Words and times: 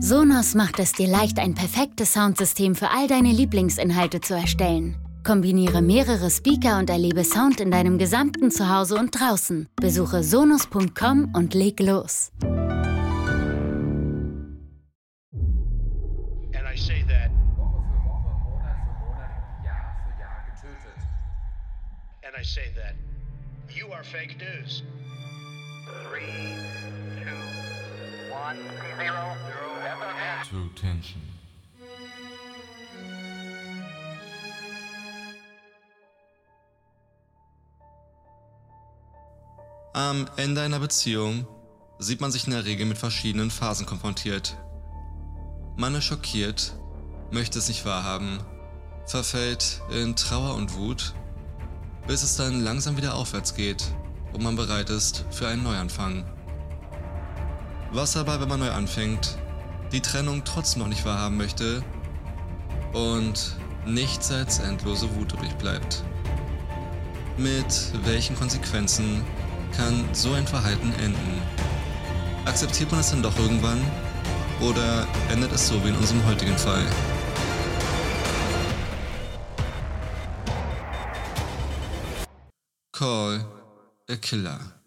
Sonos 0.00 0.54
macht 0.54 0.78
es 0.78 0.92
dir 0.92 1.08
leicht, 1.08 1.38
ein 1.38 1.54
perfektes 1.54 2.12
Soundsystem 2.14 2.74
für 2.74 2.90
all 2.90 3.06
deine 3.06 3.32
Lieblingsinhalte 3.32 4.20
zu 4.20 4.34
erstellen. 4.34 4.96
Kombiniere 5.24 5.82
mehrere 5.82 6.30
Speaker 6.30 6.78
und 6.78 6.88
erlebe 6.88 7.22
Sound 7.24 7.60
in 7.60 7.70
deinem 7.70 7.98
gesamten 7.98 8.50
Zuhause 8.50 8.96
und 8.96 9.10
draußen. 9.18 9.68
Besuche 9.76 10.22
sonos.com 10.24 11.32
und 11.34 11.52
leg 11.54 11.78
los. 11.80 12.32
And 16.54 16.66
I 16.66 16.76
say 16.76 17.04
that, 17.06 17.30
Woche 17.58 17.82
für 17.84 18.00
Woche, 18.08 18.32
Monat 18.42 18.80
für 18.80 18.96
Monat, 19.04 19.30
Jahr 19.64 19.96
für 20.02 20.12
Jahr 20.18 20.40
getötet. 20.48 20.96
and 22.24 22.34
I 22.38 22.42
say 22.42 22.72
that 22.74 22.94
you 23.76 23.92
are 23.92 24.02
fake 24.02 24.36
news. 24.38 24.82
Three, 26.08 26.56
two, 27.20 27.36
one, 28.32 28.56
zero, 28.96 29.36
zero, 29.44 29.79
True 30.48 30.70
Tension. 30.74 31.20
Am 39.92 40.28
Ende 40.36 40.62
einer 40.62 40.78
Beziehung 40.78 41.46
sieht 41.98 42.20
man 42.20 42.30
sich 42.30 42.46
in 42.46 42.52
der 42.52 42.64
Regel 42.64 42.86
mit 42.86 42.96
verschiedenen 42.96 43.50
Phasen 43.50 43.86
konfrontiert. 43.86 44.56
Man 45.76 45.94
ist 45.94 46.04
schockiert, 46.04 46.74
möchte 47.30 47.58
es 47.58 47.68
nicht 47.68 47.84
wahrhaben, 47.84 48.38
verfällt 49.06 49.82
in 49.90 50.16
Trauer 50.16 50.54
und 50.54 50.74
Wut, 50.74 51.12
bis 52.06 52.22
es 52.22 52.36
dann 52.36 52.62
langsam 52.62 52.96
wieder 52.96 53.14
aufwärts 53.14 53.54
geht 53.54 53.92
und 54.32 54.42
man 54.42 54.56
bereit 54.56 54.90
ist 54.90 55.26
für 55.30 55.48
einen 55.48 55.64
Neuanfang. 55.64 56.24
Was 57.92 58.16
aber, 58.16 58.40
wenn 58.40 58.48
man 58.48 58.60
neu 58.60 58.70
anfängt, 58.70 59.36
die 59.92 60.00
Trennung 60.00 60.44
trotzdem 60.44 60.82
noch 60.82 60.88
nicht 60.88 61.04
wahrhaben 61.04 61.36
möchte 61.36 61.82
und 62.92 63.56
nichts 63.86 64.30
als 64.30 64.58
endlose 64.58 65.14
Wut 65.16 65.32
übrig 65.32 65.52
bleibt? 65.56 66.04
Mit 67.36 67.92
welchen 68.04 68.36
Konsequenzen 68.36 69.24
kann 69.76 70.08
so 70.12 70.32
ein 70.32 70.46
Verhalten 70.46 70.92
enden? 70.92 71.42
Akzeptiert 72.44 72.90
man 72.90 73.00
es 73.00 73.10
dann 73.10 73.22
doch 73.22 73.36
irgendwann? 73.38 73.80
Oder 74.60 75.06
endet 75.30 75.52
es 75.52 75.68
so 75.68 75.82
wie 75.84 75.88
in 75.88 75.96
unserem 75.96 76.24
heutigen 76.26 76.56
Fall? 76.58 76.84
Call 82.92 83.44
a 84.10 84.16
Killer. 84.16 84.79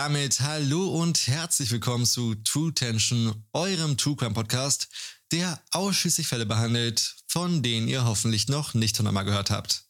Damit 0.00 0.38
hallo 0.42 0.90
und 0.90 1.26
herzlich 1.26 1.72
willkommen 1.72 2.06
zu 2.06 2.36
True 2.36 2.72
Tension, 2.72 3.44
eurem 3.52 3.96
True 3.96 4.14
Crime 4.14 4.32
Podcast, 4.32 4.88
der 5.32 5.60
ausschließlich 5.72 6.28
Fälle 6.28 6.46
behandelt, 6.46 7.16
von 7.26 7.64
denen 7.64 7.88
ihr 7.88 8.04
hoffentlich 8.04 8.46
noch 8.46 8.74
nicht 8.74 8.96
hundertmal 8.96 9.24
gehört 9.24 9.50
habt. 9.50 9.88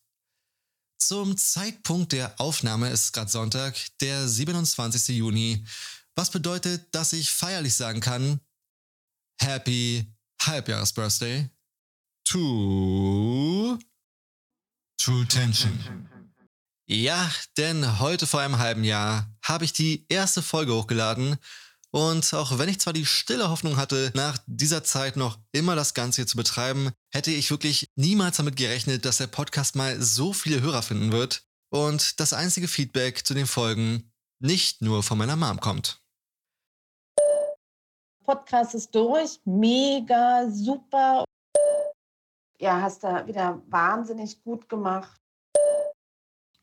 Zum 0.97 1.37
Zeitpunkt 1.37 2.12
der 2.12 2.41
Aufnahme 2.41 2.89
ist 2.89 3.12
gerade 3.12 3.31
Sonntag, 3.31 3.77
der 4.00 4.27
27. 4.27 5.15
Juni, 5.15 5.67
was 6.15 6.31
bedeutet, 6.31 6.89
dass 6.95 7.12
ich 7.12 7.31
feierlich 7.31 7.75
sagen 7.75 8.00
kann, 8.00 8.41
Happy 9.43 10.11
Halbjahresbirthday 10.41 11.50
to 12.25 13.78
True 14.97 15.27
Tension. 15.28 16.18
Ja, 16.91 17.31
denn 17.58 18.00
heute 18.00 18.27
vor 18.27 18.41
einem 18.41 18.58
halben 18.58 18.83
Jahr 18.83 19.27
habe 19.44 19.67
ich 19.67 19.75
die 19.75 20.06
erste 20.08 20.41
Folge 20.41 20.75
hochgeladen 20.75 21.37
und 21.91 22.32
auch 22.32 22.59
wenn 22.59 22.71
ich 22.71 22.81
zwar 22.81 22.94
die 22.94 23.04
stille 23.04 23.50
Hoffnung 23.50 23.76
hatte, 23.76 24.10
nach 24.15 24.38
dieser 24.47 24.82
Zeit 24.82 25.15
noch 25.15 25.38
immer 25.53 25.77
das 25.77 25.93
Ganze 25.93 26.22
hier 26.22 26.27
zu 26.27 26.38
betreiben, 26.38 26.93
hätte 27.12 27.31
ich 27.31 27.50
wirklich 27.50 27.91
niemals 27.97 28.38
damit 28.38 28.56
gerechnet, 28.56 29.04
dass 29.04 29.19
der 29.19 29.27
Podcast 29.27 29.77
mal 29.77 30.00
so 30.00 30.32
viele 30.32 30.62
Hörer 30.62 30.81
finden 30.81 31.12
wird 31.12 31.43
und 31.69 32.21
das 32.21 32.32
einzige 32.32 32.69
Feedback 32.69 33.27
zu 33.27 33.34
den 33.34 33.47
Folgen 33.47 34.10
nicht 34.38 34.81
nur 34.81 35.03
von 35.03 35.19
meiner 35.19 35.37
Mom 35.37 35.60
kommt. 35.60 36.03
Podcast 38.25 38.75
ist 38.75 38.94
durch, 38.94 39.38
mega, 39.44 40.50
super. 40.50 41.27
Ja, 42.59 42.81
hast 42.81 43.04
da 43.04 43.27
wieder 43.27 43.60
wahnsinnig 43.69 44.43
gut 44.43 44.66
gemacht. 44.71 45.19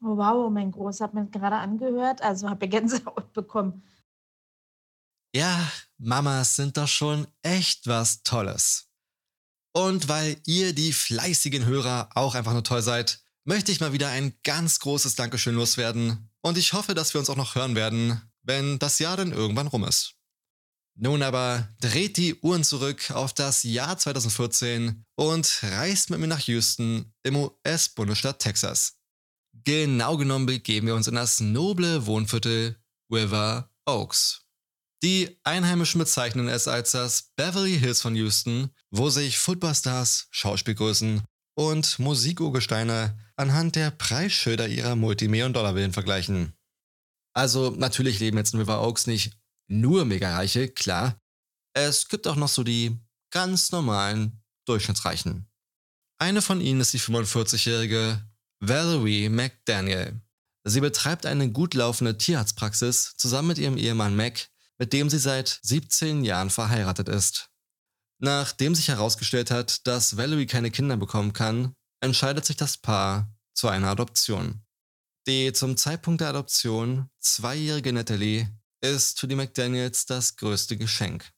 Oh, 0.07 0.17
wow, 0.17 0.51
mein 0.51 0.71
Großer 0.71 1.05
hat 1.05 1.15
mir 1.15 1.25
gerade 1.25 1.55
angehört, 1.55 2.21
also 2.21 2.47
habe 2.47 2.65
ich 2.65 2.71
Gänsehaut 2.71 3.33
bekommen. 3.33 3.81
Ja, 5.33 5.71
Mamas 5.97 6.55
sind 6.55 6.77
doch 6.77 6.87
schon 6.87 7.25
echt 7.41 7.87
was 7.87 8.21
Tolles. 8.21 8.87
Und 9.73 10.07
weil 10.07 10.37
ihr 10.45 10.75
die 10.75 10.93
fleißigen 10.93 11.65
Hörer 11.65 12.09
auch 12.13 12.35
einfach 12.35 12.53
nur 12.53 12.63
toll 12.63 12.83
seid, 12.83 13.23
möchte 13.45 13.71
ich 13.71 13.79
mal 13.79 13.93
wieder 13.93 14.09
ein 14.09 14.35
ganz 14.43 14.79
großes 14.79 15.15
Dankeschön 15.15 15.55
loswerden. 15.55 16.29
Und 16.41 16.59
ich 16.59 16.73
hoffe, 16.73 16.93
dass 16.93 17.15
wir 17.15 17.19
uns 17.19 17.31
auch 17.31 17.35
noch 17.35 17.55
hören 17.55 17.73
werden, 17.73 18.21
wenn 18.43 18.77
das 18.77 18.99
Jahr 18.99 19.17
dann 19.17 19.31
irgendwann 19.31 19.67
rum 19.67 19.85
ist. 19.85 20.13
Nun 20.93 21.23
aber 21.23 21.67
dreht 21.81 22.17
die 22.17 22.35
Uhren 22.41 22.63
zurück 22.63 23.09
auf 23.09 23.33
das 23.33 23.63
Jahr 23.63 23.97
2014 23.97 25.03
und 25.15 25.63
reist 25.63 26.11
mit 26.11 26.19
mir 26.19 26.27
nach 26.27 26.41
Houston 26.41 27.11
im 27.23 27.35
US-Bundesstaat 27.37 28.37
Texas. 28.37 28.94
Genau 29.65 30.15
genommen 30.15 30.45
begeben 30.45 30.85
wir 30.85 30.93
uns 30.93 31.07
in 31.07 31.15
das 31.15 31.39
noble 31.39 32.05
Wohnviertel 32.05 32.77
River 33.11 33.71
Oaks. 33.87 34.43
Die 35.01 35.39
Einheimischen 35.43 35.97
bezeichnen 35.97 36.47
es 36.47 36.67
als 36.67 36.91
das 36.91 37.31
Beverly 37.35 37.79
Hills 37.79 37.99
von 37.99 38.15
Houston, 38.15 38.69
wo 38.91 39.09
sich 39.09 39.39
Footballstars, 39.39 40.27
Schauspielgrößen 40.29 41.23
und 41.57 41.97
Musikurgesteine 41.97 43.17
anhand 43.37 43.75
der 43.75 43.89
Preisschilder 43.89 44.67
ihrer 44.67 44.95
Multimillion-Dollar-Villen 44.95 45.93
vergleichen. 45.93 46.53
Also 47.33 47.71
natürlich 47.71 48.19
leben 48.19 48.37
jetzt 48.37 48.53
in 48.53 48.59
River 48.59 48.83
Oaks 48.83 49.07
nicht 49.07 49.35
nur 49.67 50.05
Megareiche, 50.05 50.67
klar. 50.69 51.19
Es 51.73 52.07
gibt 52.07 52.27
auch 52.27 52.35
noch 52.35 52.49
so 52.49 52.63
die 52.63 52.99
ganz 53.31 53.71
normalen 53.71 54.43
Durchschnittsreichen. 54.67 55.47
Eine 56.19 56.43
von 56.43 56.61
ihnen 56.61 56.81
ist 56.81 56.93
die 56.93 56.99
45-jährige 56.99 58.23
Valerie 58.59 59.29
McDaniel. 59.29 60.21
Sie 60.63 60.81
betreibt 60.81 61.25
eine 61.25 61.51
gut 61.51 61.73
laufende 61.73 62.17
Tierarztpraxis 62.17 63.15
zusammen 63.17 63.49
mit 63.49 63.57
ihrem 63.57 63.77
Ehemann 63.77 64.15
Mac, 64.15 64.47
mit 64.77 64.93
dem 64.93 65.09
sie 65.09 65.19
seit 65.19 65.59
17 65.61 66.23
Jahren 66.23 66.49
verheiratet 66.49 67.09
ist. 67.09 67.49
Nachdem 68.19 68.73
sich 68.73 68.87
herausgestellt 68.87 69.51
hat, 69.51 69.85
dass 69.87 70.17
Valerie 70.17 70.47
keine 70.47 70.71
Kinder 70.71 70.97
bekommen 70.97 71.33
kann, 71.33 71.75
entscheidet 71.99 72.45
sich 72.45 72.55
das 72.55 72.77
Paar 72.77 73.29
zu 73.53 73.67
einer 73.67 73.89
Adoption. 73.89 74.61
Die 75.27 75.53
zum 75.53 75.75
Zeitpunkt 75.75 76.21
der 76.21 76.29
Adoption 76.29 77.09
zweijährige 77.19 77.91
Natalie 77.91 78.47
ist 78.81 79.19
für 79.19 79.27
die 79.27 79.35
McDaniels 79.35 80.05
das 80.05 80.35
größte 80.35 80.77
Geschenk. 80.77 81.31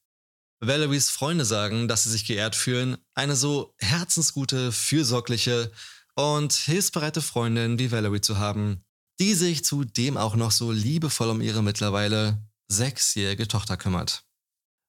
Valeries 0.60 1.10
Freunde 1.10 1.44
sagen, 1.44 1.88
dass 1.88 2.02
sie 2.02 2.10
sich 2.10 2.26
geehrt 2.26 2.56
fühlen, 2.56 2.98
eine 3.14 3.36
so 3.36 3.74
herzensgute, 3.78 4.72
fürsorgliche 4.72 5.70
und 6.18 6.52
hilfsbereite 6.52 7.22
Freundin 7.22 7.78
wie 7.78 7.92
Valerie 7.92 8.20
zu 8.20 8.38
haben, 8.38 8.82
die 9.20 9.34
sich 9.34 9.64
zudem 9.64 10.16
auch 10.16 10.34
noch 10.34 10.50
so 10.50 10.72
liebevoll 10.72 11.28
um 11.28 11.40
ihre 11.40 11.62
mittlerweile 11.62 12.42
sechsjährige 12.66 13.46
Tochter 13.46 13.76
kümmert. 13.76 14.24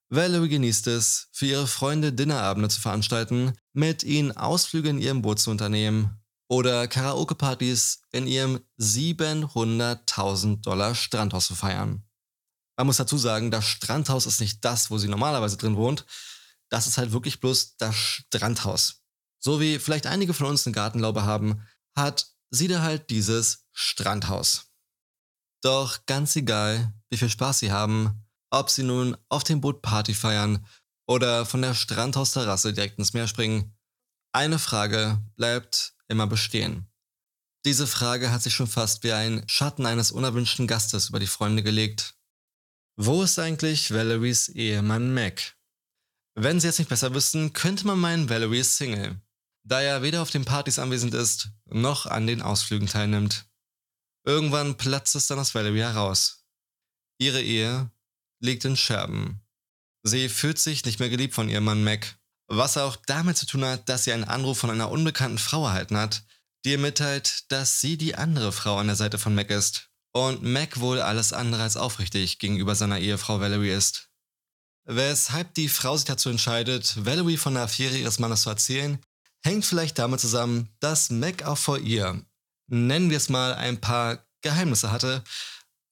Valerie 0.08 0.48
genießt 0.48 0.88
es, 0.88 1.28
für 1.30 1.46
ihre 1.46 1.68
Freunde 1.68 2.12
Dinnerabende 2.12 2.68
zu 2.68 2.80
veranstalten, 2.80 3.52
mit 3.72 4.02
ihnen 4.02 4.36
Ausflüge 4.36 4.88
in 4.88 4.98
ihrem 4.98 5.22
Boot 5.22 5.38
zu 5.38 5.52
unternehmen 5.52 6.20
oder 6.48 6.88
Karaoke-Partys 6.88 8.02
in 8.10 8.26
ihrem 8.26 8.58
700.000 8.80 10.62
Dollar 10.62 10.96
Strandhaus 10.96 11.46
zu 11.46 11.54
feiern. 11.54 12.02
Man 12.76 12.88
muss 12.88 12.96
dazu 12.96 13.18
sagen, 13.18 13.52
das 13.52 13.66
Strandhaus 13.66 14.26
ist 14.26 14.40
nicht 14.40 14.64
das, 14.64 14.90
wo 14.90 14.98
sie 14.98 15.06
normalerweise 15.06 15.56
drin 15.56 15.76
wohnt. 15.76 16.06
Das 16.70 16.88
ist 16.88 16.98
halt 16.98 17.12
wirklich 17.12 17.38
bloß 17.38 17.76
das 17.76 17.94
Strandhaus. 17.94 18.99
So 19.42 19.60
wie 19.60 19.78
vielleicht 19.78 20.06
einige 20.06 20.34
von 20.34 20.46
uns 20.46 20.66
eine 20.66 20.74
Gartenlaube 20.74 21.24
haben, 21.24 21.66
hat 21.96 22.30
sie 22.50 22.68
da 22.68 22.82
halt 22.82 23.10
dieses 23.10 23.66
Strandhaus. 23.72 24.70
Doch 25.62 26.06
ganz 26.06 26.36
egal, 26.36 26.92
wie 27.10 27.16
viel 27.16 27.28
Spaß 27.28 27.58
sie 27.60 27.72
haben, 27.72 28.24
ob 28.50 28.70
sie 28.70 28.82
nun 28.82 29.16
auf 29.28 29.44
dem 29.44 29.60
Boot 29.60 29.82
Party 29.82 30.14
feiern 30.14 30.66
oder 31.06 31.46
von 31.46 31.62
der 31.62 31.74
Strandhausterrasse 31.74 32.72
direkt 32.72 32.98
ins 32.98 33.12
Meer 33.12 33.28
springen, 33.28 33.76
eine 34.32 34.58
Frage 34.58 35.22
bleibt 35.36 35.94
immer 36.08 36.26
bestehen. 36.26 36.86
Diese 37.64 37.86
Frage 37.86 38.30
hat 38.32 38.42
sich 38.42 38.54
schon 38.54 38.66
fast 38.66 39.02
wie 39.04 39.12
ein 39.12 39.44
Schatten 39.46 39.86
eines 39.86 40.12
unerwünschten 40.12 40.66
Gastes 40.66 41.10
über 41.10 41.18
die 41.18 41.26
Freunde 41.26 41.62
gelegt. 41.62 42.14
Wo 42.96 43.22
ist 43.22 43.38
eigentlich 43.38 43.92
Valeries 43.92 44.48
Ehemann 44.48 45.12
Mac? 45.12 45.56
Wenn 46.34 46.60
Sie 46.60 46.68
jetzt 46.68 46.78
nicht 46.78 46.88
besser 46.88 47.14
wüssten, 47.14 47.52
könnte 47.52 47.86
man 47.86 47.98
meinen, 47.98 48.30
Valerie 48.30 48.60
ist 48.60 48.76
Single. 48.76 49.20
Da 49.62 49.80
er 49.80 50.02
weder 50.02 50.22
auf 50.22 50.30
den 50.30 50.44
Partys 50.44 50.78
anwesend 50.78 51.14
ist, 51.14 51.50
noch 51.66 52.06
an 52.06 52.26
den 52.26 52.42
Ausflügen 52.42 52.88
teilnimmt. 52.88 53.46
Irgendwann 54.24 54.76
platzt 54.76 55.14
es 55.16 55.26
dann 55.26 55.38
aus 55.38 55.54
Valerie 55.54 55.80
heraus. 55.80 56.44
Ihre 57.18 57.42
Ehe 57.42 57.90
liegt 58.40 58.64
in 58.64 58.76
Scherben. 58.76 59.42
Sie 60.02 60.28
fühlt 60.28 60.58
sich 60.58 60.84
nicht 60.84 60.98
mehr 60.98 61.10
geliebt 61.10 61.34
von 61.34 61.48
ihrem 61.48 61.64
Mann 61.64 61.84
Mac, 61.84 62.18
was 62.48 62.76
auch 62.76 62.96
damit 62.96 63.36
zu 63.36 63.46
tun 63.46 63.64
hat, 63.64 63.88
dass 63.88 64.04
sie 64.04 64.12
einen 64.12 64.24
Anruf 64.24 64.58
von 64.58 64.70
einer 64.70 64.90
unbekannten 64.90 65.38
Frau 65.38 65.66
erhalten 65.66 65.96
hat, 65.96 66.24
die 66.64 66.72
ihr 66.72 66.78
mitteilt, 66.78 67.50
dass 67.52 67.80
sie 67.80 67.96
die 67.96 68.14
andere 68.14 68.52
Frau 68.52 68.78
an 68.78 68.86
der 68.86 68.96
Seite 68.96 69.18
von 69.18 69.34
Mac 69.34 69.50
ist 69.50 69.90
und 70.12 70.42
Mac 70.42 70.80
wohl 70.80 71.00
alles 71.00 71.32
andere 71.32 71.62
als 71.62 71.76
aufrichtig 71.76 72.38
gegenüber 72.38 72.74
seiner 72.74 72.98
Ehefrau 72.98 73.40
Valerie 73.40 73.70
ist. 73.70 74.08
Weshalb 74.84 75.54
die 75.54 75.68
Frau 75.68 75.96
sich 75.96 76.06
dazu 76.06 76.30
entscheidet, 76.30 77.04
Valerie 77.04 77.36
von 77.36 77.54
der 77.54 77.64
Affäre 77.64 77.96
ihres 77.96 78.18
Mannes 78.18 78.42
zu 78.42 78.50
erzählen, 78.50 78.98
hängt 79.44 79.64
vielleicht 79.64 79.98
damit 79.98 80.20
zusammen, 80.20 80.68
dass 80.80 81.10
Mac 81.10 81.44
auch 81.44 81.58
vor 81.58 81.78
ihr, 81.78 82.24
nennen 82.68 83.10
wir 83.10 83.16
es 83.16 83.28
mal, 83.28 83.54
ein 83.54 83.80
paar 83.80 84.24
Geheimnisse 84.42 84.90
hatte 84.90 85.22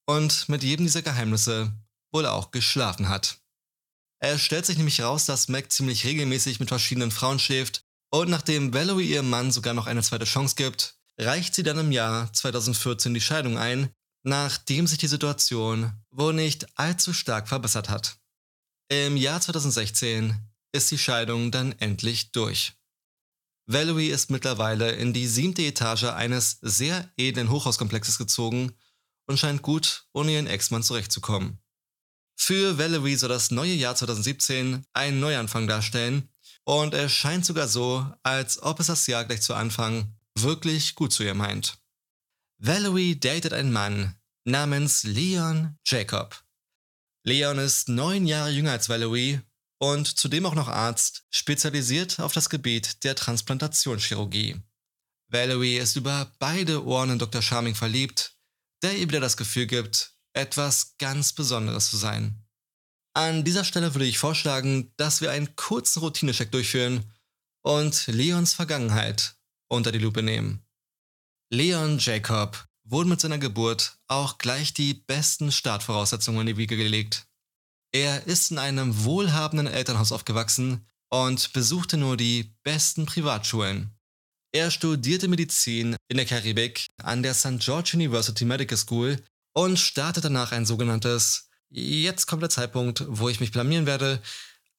und 0.06 0.48
mit 0.48 0.62
jedem 0.62 0.86
dieser 0.86 1.02
Geheimnisse 1.02 1.72
wohl 2.12 2.26
auch 2.26 2.50
geschlafen 2.50 3.08
hat. 3.08 3.38
Es 4.20 4.40
stellt 4.40 4.66
sich 4.66 4.76
nämlich 4.76 4.98
heraus, 4.98 5.26
dass 5.26 5.48
Mac 5.48 5.70
ziemlich 5.70 6.04
regelmäßig 6.04 6.60
mit 6.60 6.68
verschiedenen 6.68 7.10
Frauen 7.10 7.38
schläft 7.38 7.84
und 8.10 8.30
nachdem 8.30 8.72
Valerie 8.72 9.10
ihrem 9.10 9.30
Mann 9.30 9.52
sogar 9.52 9.74
noch 9.74 9.86
eine 9.86 10.02
zweite 10.02 10.24
Chance 10.24 10.56
gibt, 10.56 10.96
reicht 11.18 11.54
sie 11.54 11.62
dann 11.62 11.78
im 11.78 11.92
Jahr 11.92 12.32
2014 12.32 13.12
die 13.12 13.20
Scheidung 13.20 13.58
ein, 13.58 13.90
nachdem 14.22 14.86
sich 14.86 14.98
die 14.98 15.06
Situation 15.06 15.92
wohl 16.10 16.32
nicht 16.32 16.66
allzu 16.78 17.12
stark 17.12 17.48
verbessert 17.48 17.88
hat. 17.88 18.18
Im 18.88 19.16
Jahr 19.16 19.40
2016 19.40 20.34
ist 20.72 20.90
die 20.90 20.98
Scheidung 20.98 21.50
dann 21.50 21.72
endlich 21.72 22.32
durch. 22.32 22.77
Valerie 23.70 24.08
ist 24.08 24.30
mittlerweile 24.30 24.92
in 24.92 25.12
die 25.12 25.26
siebte 25.26 25.60
Etage 25.60 26.04
eines 26.04 26.58
sehr 26.62 27.12
edlen 27.18 27.50
Hochhauskomplexes 27.50 28.16
gezogen 28.16 28.72
und 29.26 29.38
scheint 29.38 29.60
gut 29.60 30.06
ohne 30.14 30.32
ihren 30.32 30.46
Ex-Mann 30.46 30.82
zurechtzukommen. 30.82 31.58
Für 32.34 32.78
Valerie 32.78 33.16
soll 33.16 33.28
das 33.28 33.50
neue 33.50 33.74
Jahr 33.74 33.94
2017 33.94 34.86
einen 34.94 35.20
Neuanfang 35.20 35.68
darstellen 35.68 36.30
und 36.64 36.94
es 36.94 37.12
scheint 37.12 37.44
sogar 37.44 37.68
so, 37.68 38.10
als 38.22 38.62
ob 38.62 38.80
es 38.80 38.86
das 38.86 39.06
Jahr 39.06 39.26
gleich 39.26 39.42
zu 39.42 39.52
Anfang 39.52 40.16
wirklich 40.34 40.94
gut 40.94 41.12
zu 41.12 41.22
ihr 41.22 41.34
meint. 41.34 41.76
Valerie 42.56 43.20
datet 43.20 43.52
einen 43.52 43.72
Mann 43.72 44.14
namens 44.44 45.02
Leon 45.02 45.76
Jacob. 45.84 46.42
Leon 47.22 47.58
ist 47.58 47.90
neun 47.90 48.26
Jahre 48.26 48.48
jünger 48.48 48.72
als 48.72 48.88
Valerie 48.88 49.42
und 49.78 50.06
zudem 50.18 50.46
auch 50.46 50.54
noch 50.54 50.68
Arzt, 50.68 51.24
spezialisiert 51.30 52.20
auf 52.20 52.32
das 52.32 52.50
Gebiet 52.50 53.04
der 53.04 53.14
Transplantationschirurgie. 53.14 54.56
Valerie 55.28 55.76
ist 55.76 55.96
über 55.96 56.32
beide 56.38 56.84
Ohren 56.84 57.10
in 57.10 57.18
Dr. 57.18 57.42
Charming 57.42 57.74
verliebt, 57.74 58.36
der 58.82 58.96
ihr 58.96 59.08
wieder 59.08 59.20
das 59.20 59.36
Gefühl 59.36 59.66
gibt, 59.66 60.14
etwas 60.32 60.96
ganz 60.98 61.32
Besonderes 61.32 61.90
zu 61.90 61.96
sein. 61.96 62.44
An 63.14 63.44
dieser 63.44 63.64
Stelle 63.64 63.94
würde 63.94 64.06
ich 64.06 64.18
vorschlagen, 64.18 64.92
dass 64.96 65.20
wir 65.20 65.30
einen 65.30 65.56
kurzen 65.56 66.00
Routinecheck 66.00 66.50
durchführen 66.50 67.12
und 67.62 68.06
Leons 68.06 68.54
Vergangenheit 68.54 69.36
unter 69.68 69.92
die 69.92 69.98
Lupe 69.98 70.22
nehmen. 70.22 70.64
Leon 71.50 71.98
Jacob 71.98 72.68
wurde 72.84 73.08
mit 73.08 73.20
seiner 73.20 73.38
Geburt 73.38 73.98
auch 74.06 74.38
gleich 74.38 74.72
die 74.72 74.94
besten 74.94 75.52
Startvoraussetzungen 75.52 76.42
in 76.42 76.46
die 76.46 76.56
Wiege 76.56 76.76
gelegt. 76.76 77.27
Er 77.98 78.28
ist 78.28 78.52
in 78.52 78.58
einem 78.58 79.04
wohlhabenden 79.04 79.66
Elternhaus 79.66 80.12
aufgewachsen 80.12 80.86
und 81.10 81.52
besuchte 81.52 81.96
nur 81.96 82.16
die 82.16 82.54
besten 82.62 83.06
Privatschulen. 83.06 83.90
Er 84.52 84.70
studierte 84.70 85.26
Medizin 85.26 85.96
in 86.06 86.16
der 86.16 86.24
Karibik 86.24 86.86
an 87.02 87.24
der 87.24 87.34
St. 87.34 87.58
George 87.58 87.90
University 87.94 88.44
Medical 88.44 88.78
School 88.78 89.20
und 89.52 89.80
startete 89.80 90.28
danach 90.28 90.52
ein 90.52 90.64
sogenanntes, 90.64 91.48
jetzt 91.70 92.26
kommt 92.26 92.42
der 92.42 92.50
Zeitpunkt, 92.50 93.04
wo 93.08 93.28
ich 93.28 93.40
mich 93.40 93.50
blamieren 93.50 93.86
werde, 93.86 94.22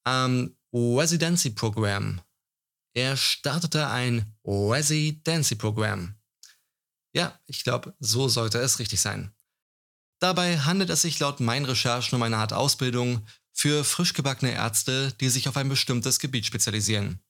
ähm, 0.08 0.56
Residency 0.72 1.50
Program. 1.50 2.22
Er 2.94 3.18
startete 3.18 3.88
ein 3.88 4.34
Residency 4.46 5.56
Program. 5.56 6.16
Ja, 7.14 7.38
ich 7.48 7.66
glaube, 7.66 7.94
so 8.00 8.30
sollte 8.30 8.60
es 8.60 8.80
richtig 8.80 9.02
sein. 9.02 9.34
Dabei 10.20 10.60
handelt 10.60 10.90
es 10.90 11.02
sich 11.02 11.20
laut 11.20 11.40
meinen 11.40 11.66
Recherchen 11.66 12.16
um 12.16 12.24
eine 12.24 12.38
Art 12.38 12.54
Ausbildung 12.54 13.26
für 13.54 13.84
frisch 13.84 14.14
gebackene 14.14 14.52
Ärzte, 14.52 15.14
die 15.20 15.30
sich 15.30 15.48
auf 15.48 15.58
ein 15.58 15.70
bestimmtes 15.70 16.20
Gebiet 16.20 16.46
spezialisieren. 16.46 17.22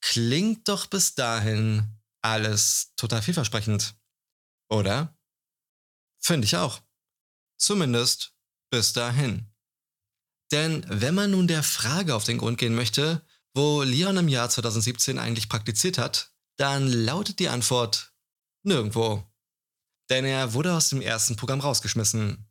Klingt 0.00 0.68
doch 0.68 0.86
bis 0.86 1.14
dahin 1.14 2.00
alles 2.22 2.92
total 2.96 3.22
vielversprechend. 3.22 3.94
Oder? 4.68 5.16
Finde 6.20 6.46
ich 6.46 6.56
auch. 6.56 6.80
Zumindest 7.58 8.34
bis 8.70 8.92
dahin. 8.92 9.52
Denn 10.52 10.84
wenn 10.88 11.14
man 11.14 11.30
nun 11.30 11.46
der 11.46 11.62
Frage 11.62 12.14
auf 12.14 12.24
den 12.24 12.38
Grund 12.38 12.58
gehen 12.58 12.74
möchte, 12.74 13.24
wo 13.54 13.82
Leon 13.82 14.16
im 14.16 14.28
Jahr 14.28 14.48
2017 14.48 15.18
eigentlich 15.18 15.48
praktiziert 15.48 15.98
hat, 15.98 16.32
dann 16.56 16.88
lautet 16.88 17.38
die 17.38 17.48
Antwort 17.48 18.12
nirgendwo 18.62 19.29
denn 20.10 20.24
er 20.24 20.52
wurde 20.52 20.74
aus 20.74 20.88
dem 20.88 21.00
ersten 21.00 21.36
Programm 21.36 21.60
rausgeschmissen. 21.60 22.46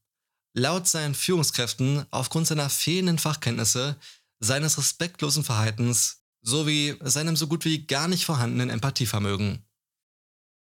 Laut 0.53 0.87
seinen 0.87 1.13
Führungskräften 1.13 2.05
aufgrund 2.09 2.47
seiner 2.47 2.69
fehlenden 2.69 3.19
Fachkenntnisse, 3.19 3.97
seines 4.39 4.77
respektlosen 4.77 5.43
Verhaltens 5.43 6.23
sowie 6.41 6.97
seinem 7.01 7.35
so 7.35 7.47
gut 7.47 7.65
wie 7.65 7.85
gar 7.85 8.07
nicht 8.07 8.25
vorhandenen 8.25 8.69
Empathievermögen. 8.69 9.65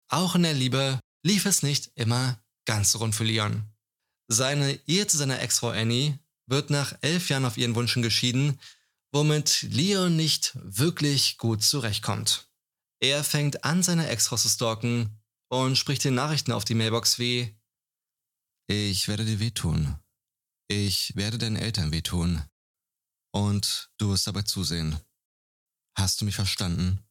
Auch 0.09 0.35
in 0.35 0.43
der 0.43 0.53
Liebe 0.53 0.99
lief 1.23 1.45
es 1.45 1.63
nicht 1.63 1.91
immer 1.95 2.39
ganz 2.65 2.95
rund 2.95 3.15
für 3.15 3.23
Leon. 3.23 3.63
Seine 4.27 4.79
Ehe 4.87 5.07
zu 5.07 5.17
seiner 5.17 5.41
Ex-Frau 5.41 5.69
Annie 5.69 6.19
wird 6.45 6.69
nach 6.69 6.95
elf 7.01 7.29
Jahren 7.29 7.45
auf 7.45 7.57
ihren 7.57 7.75
Wunschen 7.75 8.03
geschieden, 8.03 8.59
womit 9.11 9.63
Leon 9.63 10.15
nicht 10.15 10.53
wirklich 10.55 11.37
gut 11.37 11.63
zurechtkommt. 11.63 12.47
Er 12.99 13.23
fängt 13.23 13.63
an, 13.65 13.83
seine 13.83 14.07
Ex-Frau 14.07 14.37
zu 14.37 14.49
stalken 14.49 15.22
und 15.53 15.77
spricht 15.77 16.03
den 16.03 16.15
Nachrichten 16.15 16.51
auf 16.51 16.65
die 16.65 16.73
Mailbox 16.73 17.19
wie 17.19 17.55
Ich 18.67 19.07
werde 19.07 19.23
dir 19.23 19.39
wehtun. 19.39 19.99
Ich 20.67 21.15
werde 21.15 21.37
deinen 21.37 21.57
Eltern 21.57 21.91
wehtun. 21.91 22.41
Und 23.31 23.91
du 23.99 24.09
wirst 24.09 24.25
dabei 24.25 24.41
zusehen. 24.41 24.99
Hast 25.95 26.19
du 26.19 26.25
mich 26.25 26.33
verstanden? 26.33 27.05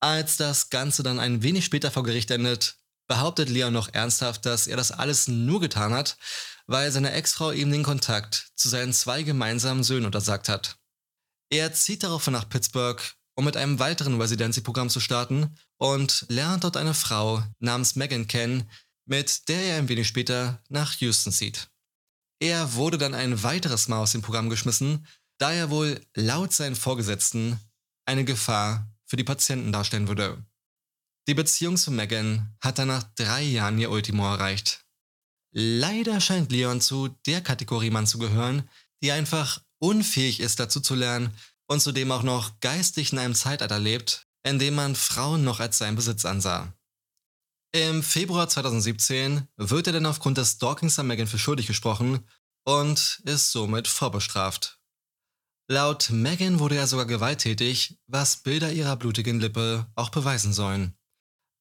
Als 0.00 0.38
das 0.38 0.70
Ganze 0.70 1.02
dann 1.02 1.20
ein 1.20 1.42
wenig 1.42 1.66
später 1.66 1.90
vor 1.90 2.02
Gericht 2.02 2.30
endet, 2.30 2.78
behauptet 3.08 3.50
Leon 3.50 3.74
noch 3.74 3.92
ernsthaft, 3.92 4.46
dass 4.46 4.66
er 4.66 4.78
das 4.78 4.90
alles 4.90 5.28
nur 5.28 5.60
getan 5.60 5.92
hat, 5.92 6.16
weil 6.66 6.90
seine 6.90 7.12
Ex-Frau 7.12 7.52
ihm 7.52 7.70
den 7.70 7.82
Kontakt 7.82 8.52
zu 8.56 8.70
seinen 8.70 8.94
zwei 8.94 9.22
gemeinsamen 9.22 9.84
Söhnen 9.84 10.06
untersagt 10.06 10.48
hat. 10.48 10.78
Er 11.50 11.74
zieht 11.74 12.04
daraufhin 12.04 12.32
nach 12.32 12.48
Pittsburgh 12.48 13.02
um 13.34 13.44
mit 13.44 13.56
einem 13.56 13.78
weiteren 13.78 14.20
Residency-Programm 14.20 14.90
zu 14.90 15.00
starten 15.00 15.56
und 15.82 16.26
lernt 16.28 16.62
dort 16.62 16.76
eine 16.76 16.94
Frau 16.94 17.42
namens 17.58 17.96
Megan 17.96 18.28
kennen, 18.28 18.70
mit 19.04 19.48
der 19.48 19.64
er 19.64 19.78
ein 19.78 19.88
wenig 19.88 20.06
später 20.06 20.62
nach 20.68 20.94
Houston 21.00 21.32
zieht. 21.32 21.70
Er 22.38 22.74
wurde 22.74 22.98
dann 22.98 23.14
ein 23.14 23.42
weiteres 23.42 23.88
Mal 23.88 23.98
aus 23.98 24.12
dem 24.12 24.22
Programm 24.22 24.48
geschmissen, 24.48 25.04
da 25.38 25.52
er 25.52 25.70
wohl 25.70 26.00
laut 26.14 26.52
seinen 26.52 26.76
Vorgesetzten 26.76 27.58
eine 28.06 28.24
Gefahr 28.24 28.88
für 29.06 29.16
die 29.16 29.24
Patienten 29.24 29.72
darstellen 29.72 30.06
würde. 30.06 30.44
Die 31.26 31.34
Beziehung 31.34 31.76
zu 31.76 31.90
Megan 31.90 32.54
hat 32.60 32.78
dann 32.78 32.86
nach 32.88 33.02
drei 33.16 33.42
Jahren 33.42 33.80
ihr 33.80 33.90
Ultimo 33.90 34.24
erreicht. 34.24 34.84
Leider 35.52 36.20
scheint 36.20 36.52
Leon 36.52 36.80
zu 36.80 37.08
der 37.26 37.40
Kategorie 37.40 37.90
Mann 37.90 38.06
zu 38.06 38.18
gehören, 38.18 38.68
die 39.02 39.10
einfach 39.10 39.60
unfähig 39.80 40.38
ist 40.38 40.60
dazu 40.60 40.78
zu 40.78 40.94
lernen, 40.94 41.34
und 41.66 41.80
zudem 41.80 42.12
auch 42.12 42.22
noch 42.22 42.60
geistig 42.60 43.12
in 43.12 43.18
einem 43.18 43.34
Zeitalter 43.34 43.78
lebt, 43.78 44.28
in 44.44 44.58
dem 44.58 44.74
man 44.74 44.94
Frauen 44.94 45.44
noch 45.44 45.60
als 45.60 45.78
seinen 45.78 45.96
Besitz 45.96 46.24
ansah. 46.24 46.72
Im 47.74 48.02
Februar 48.02 48.48
2017 48.48 49.48
wird 49.56 49.86
er 49.86 49.94
dann 49.94 50.06
aufgrund 50.06 50.38
des 50.38 50.52
Stalkings 50.52 50.98
an 50.98 51.06
Megan 51.06 51.26
für 51.26 51.38
schuldig 51.38 51.66
gesprochen 51.66 52.26
und 52.64 53.22
ist 53.24 53.50
somit 53.50 53.88
vorbestraft. 53.88 54.78
Laut 55.68 56.10
Megan 56.10 56.58
wurde 56.58 56.76
er 56.76 56.86
sogar 56.86 57.06
gewalttätig, 57.06 57.98
was 58.06 58.42
Bilder 58.42 58.72
ihrer 58.72 58.96
blutigen 58.96 59.40
Lippe 59.40 59.86
auch 59.94 60.10
beweisen 60.10 60.52
sollen. 60.52 60.94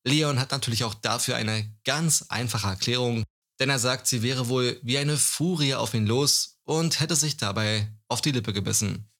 Leon 0.03 0.39
hat 0.39 0.51
natürlich 0.51 0.83
auch 0.83 0.95
dafür 0.95 1.35
eine 1.35 1.73
ganz 1.85 2.25
einfache 2.29 2.67
Erklärung, 2.67 3.23
denn 3.59 3.69
er 3.69 3.79
sagt, 3.79 4.07
sie 4.07 4.23
wäre 4.23 4.49
wohl 4.49 4.79
wie 4.83 4.97
eine 4.97 5.17
Furie 5.17 5.75
auf 5.75 5.93
ihn 5.93 6.07
los 6.07 6.59
und 6.63 6.99
hätte 6.99 7.15
sich 7.15 7.37
dabei 7.37 7.93
auf 8.07 8.21
die 8.21 8.31
Lippe 8.31 8.53
gebissen. 8.53 9.10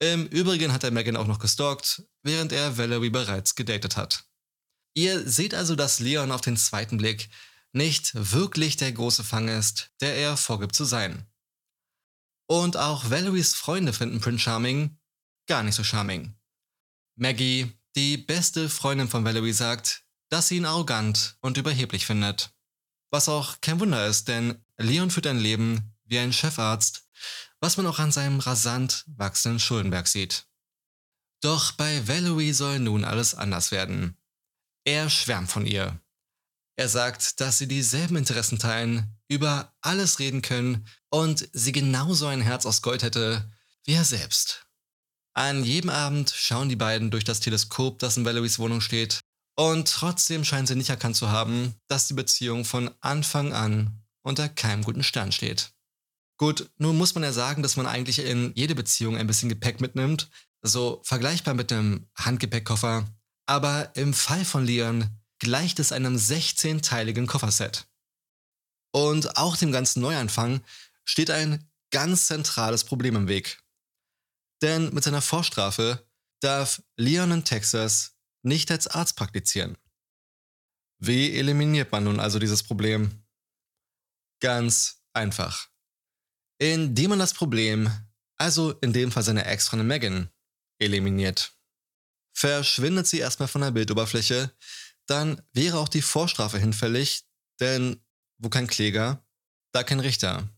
Im 0.00 0.26
Übrigen 0.26 0.72
hat 0.72 0.82
er 0.82 0.90
Megan 0.90 1.16
auch 1.16 1.26
noch 1.26 1.38
gestalkt, 1.38 2.02
während 2.22 2.52
er 2.52 2.78
Valerie 2.78 3.10
bereits 3.10 3.54
gedatet 3.54 3.96
hat. 3.96 4.24
Ihr 4.94 5.28
seht 5.28 5.54
also, 5.54 5.76
dass 5.76 6.00
Leon 6.00 6.32
auf 6.32 6.40
den 6.40 6.56
zweiten 6.56 6.96
Blick 6.96 7.28
nicht 7.72 8.12
wirklich 8.14 8.76
der 8.76 8.92
große 8.92 9.22
Fang 9.22 9.48
ist, 9.48 9.90
der 10.00 10.16
er 10.16 10.36
vorgibt 10.36 10.74
zu 10.74 10.84
sein. 10.84 11.26
Und 12.48 12.76
auch 12.76 13.10
Valeries 13.10 13.54
Freunde 13.54 13.92
finden 13.92 14.20
Prince 14.20 14.40
Charming 14.40 14.98
gar 15.46 15.62
nicht 15.62 15.74
so 15.74 15.84
charming. 15.84 16.34
Maggie, 17.16 17.72
Die 17.96 18.16
beste 18.16 18.68
Freundin 18.68 19.08
von 19.08 19.24
Valerie 19.24 19.52
sagt, 19.52 20.04
dass 20.28 20.46
sie 20.46 20.58
ihn 20.58 20.64
arrogant 20.64 21.36
und 21.40 21.56
überheblich 21.56 22.06
findet. 22.06 22.52
Was 23.10 23.28
auch 23.28 23.60
kein 23.60 23.80
Wunder 23.80 24.06
ist, 24.06 24.28
denn 24.28 24.64
Leon 24.78 25.10
führt 25.10 25.26
ein 25.26 25.40
Leben 25.40 25.96
wie 26.04 26.20
ein 26.20 26.32
Chefarzt, 26.32 27.08
was 27.60 27.76
man 27.76 27.86
auch 27.86 27.98
an 27.98 28.12
seinem 28.12 28.40
rasant 28.40 29.04
wachsenden 29.06 29.60
Schuldenberg 29.60 30.08
sieht. 30.08 30.46
Doch 31.42 31.72
bei 31.72 32.06
Valerie 32.06 32.52
soll 32.52 32.78
nun 32.80 33.04
alles 33.04 33.34
anders 33.34 33.70
werden. 33.70 34.16
Er 34.84 35.08
schwärmt 35.08 35.50
von 35.50 35.66
ihr. 35.66 36.00
Er 36.76 36.88
sagt, 36.88 37.40
dass 37.40 37.58
sie 37.58 37.68
dieselben 37.68 38.16
Interessen 38.16 38.58
teilen, 38.58 39.18
über 39.28 39.74
alles 39.80 40.18
reden 40.18 40.42
können 40.42 40.86
und 41.10 41.48
sie 41.52 41.72
genauso 41.72 42.26
ein 42.26 42.40
Herz 42.40 42.66
aus 42.66 42.82
Gold 42.82 43.02
hätte 43.02 43.50
wie 43.84 43.94
er 43.94 44.04
selbst. 44.04 44.66
An 45.34 45.64
jedem 45.64 45.90
Abend 45.90 46.30
schauen 46.30 46.68
die 46.68 46.76
beiden 46.76 47.10
durch 47.10 47.24
das 47.24 47.40
Teleskop, 47.40 47.98
das 47.98 48.16
in 48.16 48.24
Valeries 48.24 48.58
Wohnung 48.58 48.80
steht, 48.80 49.20
und 49.56 49.88
trotzdem 49.88 50.44
scheinen 50.44 50.66
sie 50.66 50.74
nicht 50.74 50.90
erkannt 50.90 51.16
zu 51.16 51.30
haben, 51.30 51.74
dass 51.86 52.08
die 52.08 52.14
Beziehung 52.14 52.64
von 52.64 52.90
Anfang 53.00 53.52
an 53.52 54.02
unter 54.22 54.48
keinem 54.48 54.84
guten 54.84 55.02
Stern 55.02 55.32
steht. 55.32 55.72
Gut, 56.40 56.70
nun 56.78 56.96
muss 56.96 57.14
man 57.14 57.22
ja 57.22 57.34
sagen, 57.34 57.62
dass 57.62 57.76
man 57.76 57.84
eigentlich 57.84 58.20
in 58.20 58.54
jede 58.54 58.74
Beziehung 58.74 59.14
ein 59.14 59.26
bisschen 59.26 59.50
Gepäck 59.50 59.82
mitnimmt, 59.82 60.30
so 60.62 61.02
vergleichbar 61.04 61.52
mit 61.52 61.70
einem 61.70 62.08
Handgepäckkoffer, 62.14 63.06
aber 63.44 63.94
im 63.94 64.14
Fall 64.14 64.46
von 64.46 64.64
Leon 64.64 65.10
gleicht 65.38 65.78
es 65.80 65.92
einem 65.92 66.16
16-teiligen 66.16 67.26
Kofferset. 67.26 67.86
Und 68.90 69.36
auch 69.36 69.58
dem 69.58 69.70
ganzen 69.70 70.00
Neuanfang 70.00 70.62
steht 71.04 71.30
ein 71.30 71.70
ganz 71.90 72.24
zentrales 72.24 72.84
Problem 72.84 73.16
im 73.16 73.28
Weg. 73.28 73.62
Denn 74.62 74.94
mit 74.94 75.04
seiner 75.04 75.20
Vorstrafe 75.20 76.08
darf 76.40 76.82
Leon 76.96 77.32
in 77.32 77.44
Texas 77.44 78.16
nicht 78.40 78.70
als 78.70 78.86
Arzt 78.86 79.14
praktizieren. 79.14 79.76
Wie 81.02 81.36
eliminiert 81.36 81.92
man 81.92 82.04
nun 82.04 82.18
also 82.18 82.38
dieses 82.38 82.62
Problem? 82.62 83.26
Ganz 84.40 85.02
einfach. 85.12 85.68
Indem 86.60 87.10
man 87.10 87.18
das 87.18 87.32
Problem, 87.32 87.90
also 88.36 88.72
in 88.80 88.92
dem 88.92 89.10
Fall 89.10 89.22
seine 89.22 89.46
Ex-Freundin 89.46 89.86
Megan, 89.86 90.30
eliminiert. 90.78 91.56
Verschwindet 92.36 93.06
sie 93.06 93.18
erstmal 93.18 93.48
von 93.48 93.62
der 93.62 93.70
Bildoberfläche, 93.70 94.54
dann 95.06 95.42
wäre 95.52 95.78
auch 95.78 95.88
die 95.88 96.02
Vorstrafe 96.02 96.58
hinfällig, 96.58 97.24
denn 97.60 98.04
wo 98.38 98.50
kein 98.50 98.66
Kläger, 98.66 99.26
da 99.72 99.82
kein 99.82 100.00
Richter. 100.00 100.48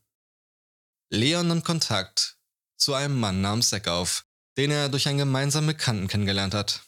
Leon 1.10 1.46
nimmt 1.48 1.64
Kontakt 1.64 2.36
zu 2.76 2.94
einem 2.94 3.18
Mann 3.18 3.40
namens 3.40 3.68
Zack 3.68 3.86
auf, 3.86 4.26
den 4.56 4.70
er 4.70 4.88
durch 4.88 5.06
einen 5.06 5.18
gemeinsamen 5.18 5.68
Bekannten 5.68 6.08
kennengelernt 6.08 6.54
hat. 6.54 6.82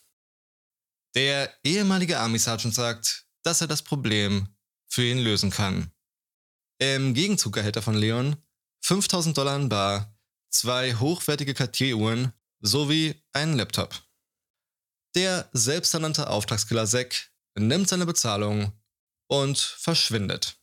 Der 1.15 1.55
ehemalige 1.65 2.19
Army 2.19 2.39
Sergeant 2.39 2.75
sagt, 2.75 3.27
dass 3.45 3.61
er 3.61 3.69
das 3.69 3.83
Problem 3.83 4.49
für 4.89 5.05
ihn 5.05 5.19
lösen 5.19 5.51
kann. 5.51 5.93
Im 6.79 7.15
Gegenzug 7.15 7.57
erhält 7.57 7.77
er 7.77 7.83
von 7.83 7.95
Leon 7.95 8.37
5000 8.85 9.39
Dollar 9.39 9.57
in 9.57 9.71
Bar, 9.71 10.15
zwei 10.51 10.95
hochwertige 10.95 11.55
Cartier-Uhren 11.55 12.35
sowie 12.61 13.15
einen 13.33 13.57
Laptop. 13.57 13.99
Der 15.15 15.49
selbsternannte 15.55 16.29
Auftragskiller 16.29 16.87
Zack 16.87 17.31
nimmt 17.59 17.89
seine 17.89 18.05
Bezahlung 18.05 18.79
und 19.27 19.59
verschwindet. 19.59 20.61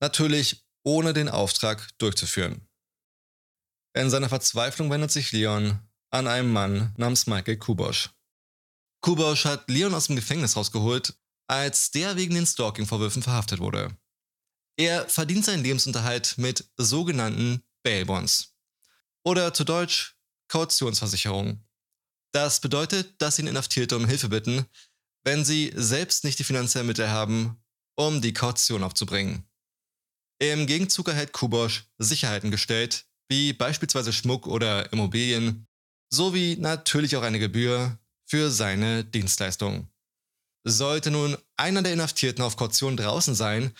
Natürlich 0.00 0.64
ohne 0.84 1.12
den 1.12 1.28
Auftrag 1.28 1.86
durchzuführen. 1.98 2.66
In 3.94 4.08
seiner 4.08 4.30
Verzweiflung 4.30 4.90
wendet 4.90 5.10
sich 5.10 5.30
Leon 5.32 5.86
an 6.10 6.28
einen 6.28 6.50
Mann 6.50 6.94
namens 6.96 7.26
Michael 7.26 7.58
Kubosch. 7.58 8.08
Kubosch 9.02 9.44
hat 9.44 9.68
Leon 9.68 9.92
aus 9.92 10.06
dem 10.06 10.16
Gefängnis 10.16 10.56
rausgeholt, 10.56 11.14
als 11.46 11.90
der 11.90 12.16
wegen 12.16 12.34
den 12.34 12.46
Stalking-Vorwürfen 12.46 13.22
verhaftet 13.22 13.60
wurde. 13.60 13.94
Er 14.80 15.06
verdient 15.10 15.44
seinen 15.44 15.62
Lebensunterhalt 15.62 16.38
mit 16.38 16.64
sogenannten 16.78 17.62
Bail 17.82 18.06
Bonds. 18.06 18.54
Oder 19.22 19.52
zu 19.52 19.64
Deutsch 19.64 20.16
Kautionsversicherung. 20.48 21.62
Das 22.32 22.60
bedeutet, 22.60 23.20
dass 23.20 23.38
ihn 23.38 23.46
Inhaftierte 23.46 23.94
um 23.94 24.06
Hilfe 24.06 24.30
bitten, 24.30 24.64
wenn 25.22 25.44
sie 25.44 25.70
selbst 25.74 26.24
nicht 26.24 26.38
die 26.38 26.44
finanziellen 26.44 26.86
Mittel 26.86 27.10
haben, 27.10 27.62
um 27.94 28.22
die 28.22 28.32
Kaution 28.32 28.82
aufzubringen. 28.82 29.44
Im 30.38 30.66
Gegenzug 30.66 31.08
erhält 31.08 31.32
Kubosch 31.32 31.84
Sicherheiten 31.98 32.50
gestellt, 32.50 33.04
wie 33.28 33.52
beispielsweise 33.52 34.14
Schmuck 34.14 34.46
oder 34.46 34.90
Immobilien, 34.94 35.66
sowie 36.08 36.56
natürlich 36.56 37.18
auch 37.18 37.22
eine 37.22 37.38
Gebühr 37.38 37.98
für 38.24 38.50
seine 38.50 39.04
Dienstleistung. 39.04 39.90
Sollte 40.64 41.10
nun 41.10 41.36
einer 41.58 41.82
der 41.82 41.92
Inhaftierten 41.92 42.42
auf 42.42 42.56
Kaution 42.56 42.96
draußen 42.96 43.34
sein 43.34 43.74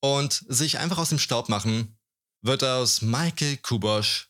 und 0.00 0.44
sich 0.48 0.78
einfach 0.78 0.98
aus 0.98 1.10
dem 1.10 1.18
Staub 1.18 1.48
machen, 1.48 1.98
wird 2.42 2.64
aus 2.64 3.02
Michael 3.02 3.58
Kubosch 3.58 4.28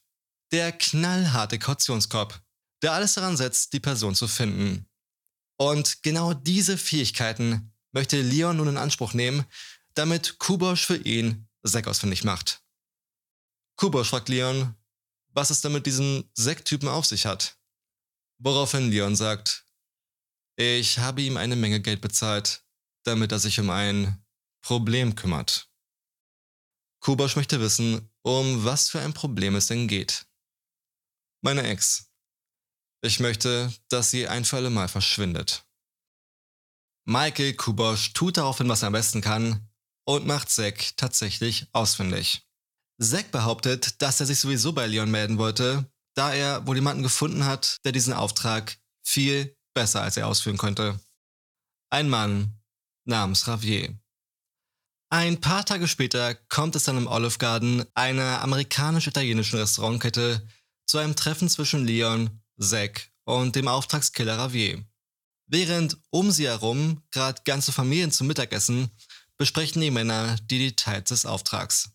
der 0.53 0.73
knallharte 0.73 1.59
Kautionskorb, 1.59 2.41
der 2.83 2.93
alles 2.93 3.15
daran 3.15 3.37
setzt, 3.37 3.73
die 3.73 3.81
Person 3.81 4.15
zu 4.15 4.27
finden. 4.27 4.89
Und 5.57 6.03
genau 6.03 6.35
diese 6.35 6.77
Fähigkeiten 6.77 7.73
möchte 7.93 8.21
Leon 8.21 8.57
nun 8.57 8.69
in 8.69 8.77
Anspruch 8.77 9.15
nehmen, 9.15 9.45
damit 9.95 10.39
Kubosch 10.39 10.87
für 10.87 10.97
ihn 10.97 11.49
Zack 11.63 11.87
ausfindig 11.87 12.25
macht. 12.25 12.63
Kubosch 13.77 14.09
fragt 14.09 14.29
Leon, 14.29 14.75
was 15.29 15.51
es 15.51 15.61
denn 15.61 15.73
mit 15.73 15.87
diesem 15.87 16.29
auf 16.87 17.07
sich 17.07 17.27
hat. 17.27 17.59
Woraufhin 18.39 18.91
Leon 18.91 19.15
sagt, 19.17 19.67
ich 20.57 20.99
habe 20.99 21.23
ihm 21.23 21.37
eine 21.37 21.57
Menge 21.57 21.81
Geld 21.81 22.01
bezahlt, 22.01 22.65
damit 23.05 23.33
er 23.33 23.39
sich 23.39 23.61
um 23.61 23.71
ein 23.71 24.25
Problem 24.61 25.15
kümmert. 25.15 25.71
Kubosch 27.01 27.37
möchte 27.37 27.61
wissen, 27.61 28.11
um 28.23 28.65
was 28.65 28.91
für 28.91 29.01
ein 29.01 29.15
Problem 29.15 29.55
es 29.55 29.67
denn 29.67 29.89
geht. 29.89 30.27
Meine 31.43 31.63
Ex. 31.63 32.11
Ich 33.03 33.21
möchte, 33.21 33.73
dass 33.89 34.11
sie 34.11 34.29
ein 34.29 34.45
für 34.45 34.57
alle 34.57 34.69
Mal 34.69 34.89
verschwindet. 34.89 35.65
Michael 37.07 37.55
Kubosch 37.55 38.13
tut 38.13 38.37
daraufhin, 38.37 38.69
was 38.69 38.83
er 38.83 38.89
am 38.89 38.93
besten 38.93 39.23
kann 39.23 39.71
und 40.05 40.27
macht 40.27 40.51
Zack 40.51 40.97
tatsächlich 40.97 41.67
ausfindig. 41.73 42.47
Zack 43.01 43.33
behauptet, 43.33 44.03
dass 44.03 44.21
er 44.21 44.27
sich 44.27 44.39
sowieso 44.39 44.73
bei 44.75 44.87
Leon 44.87 45.11
melden 45.11 45.39
wollte, 45.39 45.91
da 46.15 46.35
er 46.35 46.67
wohl 46.67 46.77
jemanden 46.77 47.03
gefunden 47.03 47.47
hat, 47.47 47.79
der 47.85 47.93
diesen 47.93 48.13
Auftrag 48.13 48.79
viel 49.03 49.57
besser 49.73 50.03
als 50.03 50.19
er 50.19 50.27
ausführen 50.27 50.59
konnte. 50.59 51.01
Ein 51.89 52.11
Mann 52.11 52.61
namens 53.07 53.49
Ravier. 53.49 53.99
Ein 55.13 55.41
paar 55.41 55.65
Tage 55.65 55.89
später 55.89 56.37
kommt 56.37 56.77
es 56.77 56.85
dann 56.85 56.97
im 56.97 57.09
Olive 57.09 57.39
Garden, 57.39 57.85
einer 57.95 58.43
amerikanisch-italienischen 58.43 59.59
Restaurantkette, 59.59 60.47
zu 60.87 60.99
einem 60.99 61.17
Treffen 61.17 61.49
zwischen 61.49 61.85
Leon, 61.85 62.41
Zack 62.61 63.11
und 63.25 63.57
dem 63.57 63.67
Auftragskiller 63.67 64.39
Ravier. 64.39 64.85
Während 65.49 65.99
um 66.11 66.31
sie 66.31 66.47
herum 66.47 67.03
gerade 67.11 67.43
ganze 67.45 67.73
Familien 67.73 68.13
zum 68.13 68.29
Mittagessen, 68.29 68.89
besprechen 69.37 69.83
die 69.83 69.91
Männer 69.91 70.37
die 70.49 70.59
Details 70.59 71.09
des 71.09 71.27
Auftrags. 71.27 71.91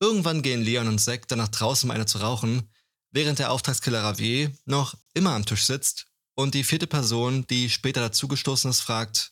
Irgendwann 0.00 0.40
gehen 0.40 0.62
Leon 0.62 0.88
und 0.88 1.00
Zack 1.00 1.28
dann 1.28 1.38
nach 1.38 1.48
draußen, 1.48 1.86
um 1.86 1.94
eine 1.94 2.06
zu 2.06 2.16
rauchen, 2.16 2.70
während 3.10 3.40
der 3.40 3.52
Auftragskiller 3.52 4.04
Ravier 4.04 4.50
noch 4.64 4.94
immer 5.12 5.34
am 5.34 5.44
Tisch 5.44 5.64
sitzt 5.64 6.06
und 6.34 6.54
die 6.54 6.64
vierte 6.64 6.86
Person, 6.86 7.46
die 7.48 7.68
später 7.68 8.00
dazugestoßen 8.00 8.70
ist, 8.70 8.80
fragt, 8.80 9.31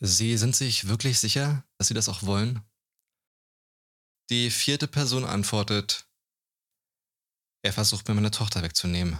Sie 0.00 0.36
sind 0.36 0.54
sich 0.54 0.88
wirklich 0.88 1.18
sicher, 1.18 1.66
dass 1.78 1.88
Sie 1.88 1.94
das 1.94 2.08
auch 2.08 2.22
wollen? 2.22 2.62
Die 4.30 4.50
vierte 4.50 4.88
Person 4.88 5.24
antwortet, 5.24 6.08
er 7.62 7.72
versucht 7.72 8.08
mir 8.08 8.14
meine 8.14 8.30
Tochter 8.30 8.62
wegzunehmen. 8.62 9.18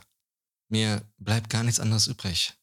Mir 0.70 1.10
bleibt 1.18 1.50
gar 1.50 1.62
nichts 1.62 1.80
anderes 1.80 2.06
übrig. 2.06 2.54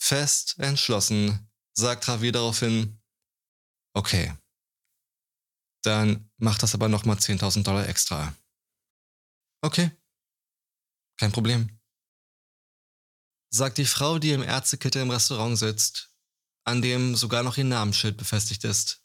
Fest 0.00 0.58
entschlossen 0.58 1.50
sagt 1.74 2.08
Ravier 2.08 2.32
daraufhin, 2.32 3.00
okay, 3.94 4.36
dann 5.82 6.30
mach 6.36 6.58
das 6.58 6.74
aber 6.74 6.88
nochmal 6.88 7.16
10.000 7.16 7.64
Dollar 7.64 7.88
extra. 7.88 8.34
Okay. 9.64 9.90
Kein 11.18 11.32
Problem. 11.32 11.78
Sagt 13.50 13.78
die 13.78 13.84
Frau, 13.84 14.18
die 14.18 14.30
im 14.30 14.42
Ärztekittel 14.42 15.02
im 15.02 15.10
Restaurant 15.10 15.58
sitzt, 15.58 16.11
an 16.64 16.82
dem 16.82 17.16
sogar 17.16 17.42
noch 17.42 17.56
ihr 17.56 17.64
Namensschild 17.64 18.16
befestigt 18.16 18.64
ist. 18.64 19.02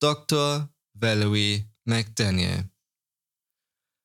Dr. 0.00 0.72
Valerie 0.94 1.68
McDaniel. 1.84 2.70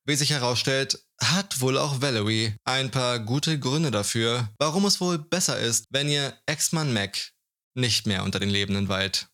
Wie 0.06 0.16
sich 0.16 0.30
herausstellt, 0.30 1.06
hat 1.20 1.60
wohl 1.60 1.78
auch 1.78 2.02
Valerie 2.02 2.56
ein 2.64 2.90
paar 2.90 3.18
gute 3.20 3.58
Gründe 3.58 3.90
dafür, 3.90 4.52
warum 4.58 4.84
es 4.84 5.00
wohl 5.00 5.18
besser 5.18 5.58
ist, 5.58 5.86
wenn 5.90 6.08
ihr 6.08 6.38
Ex-Mann 6.46 6.92
Mac 6.92 7.32
nicht 7.74 8.06
mehr 8.06 8.24
unter 8.24 8.40
den 8.40 8.50
Lebenden 8.50 8.88
weilt. 8.88 9.28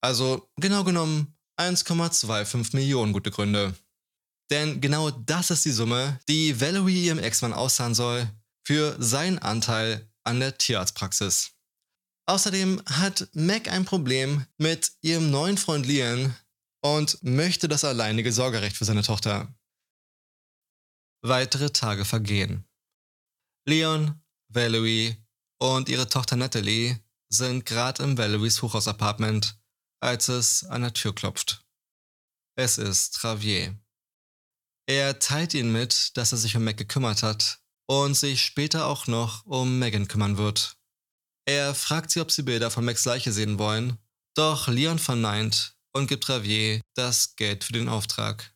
Also 0.00 0.48
genau 0.56 0.84
genommen 0.84 1.36
1,25 1.60 2.74
Millionen 2.74 3.12
gute 3.12 3.30
Gründe. 3.30 3.74
Denn 4.50 4.80
genau 4.80 5.10
das 5.10 5.50
ist 5.50 5.64
die 5.64 5.72
Summe, 5.72 6.18
die 6.28 6.60
Valerie 6.60 7.04
ihrem 7.04 7.18
Ex-Mann 7.18 7.52
auszahlen 7.52 7.94
soll, 7.94 8.30
für 8.66 8.96
seinen 8.98 9.38
Anteil 9.38 10.10
an 10.24 10.40
der 10.40 10.56
Tierarztpraxis. 10.56 11.57
Außerdem 12.28 12.82
hat 12.84 13.26
Mac 13.32 13.68
ein 13.68 13.86
Problem 13.86 14.44
mit 14.58 14.92
ihrem 15.00 15.30
neuen 15.30 15.56
Freund 15.56 15.86
Leon 15.86 16.36
und 16.82 17.22
möchte 17.22 17.68
das 17.68 17.84
alleinige 17.84 18.32
Sorgerecht 18.32 18.76
für 18.76 18.84
seine 18.84 19.02
Tochter. 19.02 19.54
Weitere 21.22 21.70
Tage 21.70 22.04
vergehen. 22.04 22.68
Leon, 23.66 24.22
Valerie 24.48 25.16
und 25.58 25.88
ihre 25.88 26.06
Tochter 26.06 26.36
Natalie 26.36 27.02
sind 27.30 27.64
gerade 27.64 28.02
im 28.02 28.18
Valeries 28.18 28.60
Hochhausapartment, 28.60 29.58
als 30.00 30.28
es 30.28 30.64
an 30.64 30.82
der 30.82 30.92
Tür 30.92 31.14
klopft. 31.14 31.64
Es 32.56 32.76
ist 32.76 33.14
Travier. 33.14 33.74
Er 34.86 35.18
teilt 35.18 35.54
ihnen 35.54 35.72
mit, 35.72 36.14
dass 36.18 36.32
er 36.32 36.38
sich 36.38 36.56
um 36.56 36.64
Mac 36.64 36.76
gekümmert 36.76 37.22
hat 37.22 37.62
und 37.86 38.14
sich 38.14 38.44
später 38.44 38.86
auch 38.86 39.06
noch 39.06 39.46
um 39.46 39.78
Megan 39.78 40.08
kümmern 40.08 40.36
wird. 40.36 40.77
Er 41.48 41.74
fragt 41.74 42.10
sie, 42.10 42.20
ob 42.20 42.30
sie 42.30 42.42
Bilder 42.42 42.70
von 42.70 42.84
Macs 42.84 43.06
Leiche 43.06 43.32
sehen 43.32 43.58
wollen, 43.58 43.96
doch 44.34 44.68
Leon 44.68 44.98
verneint 44.98 45.76
und 45.94 46.06
gibt 46.06 46.24
Travier 46.24 46.82
das 46.92 47.36
Geld 47.36 47.64
für 47.64 47.72
den 47.72 47.88
Auftrag. 47.88 48.54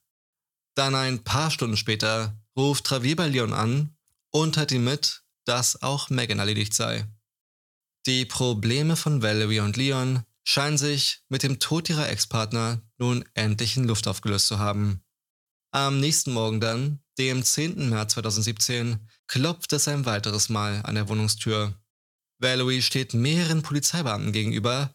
Dann 0.74 0.94
ein 0.94 1.24
paar 1.24 1.50
Stunden 1.50 1.78
später 1.78 2.36
ruft 2.54 2.84
Travier 2.84 3.16
bei 3.16 3.28
Leon 3.28 3.54
an 3.54 3.96
und 4.30 4.56
teilt 4.56 4.72
ihm 4.72 4.84
mit, 4.84 5.22
dass 5.46 5.80
auch 5.80 6.10
Megan 6.10 6.38
erledigt 6.38 6.74
sei. 6.74 7.06
Die 8.04 8.26
Probleme 8.26 8.94
von 8.94 9.22
Valerie 9.22 9.60
und 9.60 9.78
Leon 9.78 10.24
scheinen 10.44 10.76
sich 10.76 11.22
mit 11.30 11.44
dem 11.44 11.60
Tod 11.60 11.88
ihrer 11.88 12.10
Ex-Partner 12.10 12.82
nun 12.98 13.24
endlich 13.32 13.78
in 13.78 13.84
Luft 13.84 14.06
aufgelöst 14.06 14.48
zu 14.48 14.58
haben. 14.58 15.02
Am 15.70 15.98
nächsten 15.98 16.34
Morgen 16.34 16.60
dann, 16.60 17.00
dem 17.16 17.42
10. 17.42 17.88
März 17.88 18.12
2017, 18.12 19.08
klopft 19.28 19.72
es 19.72 19.88
ein 19.88 20.04
weiteres 20.04 20.50
Mal 20.50 20.82
an 20.82 20.94
der 20.94 21.08
Wohnungstür. 21.08 21.74
Valerie 22.42 22.82
steht 22.82 23.14
mehreren 23.14 23.62
Polizeibeamten 23.62 24.32
gegenüber, 24.32 24.94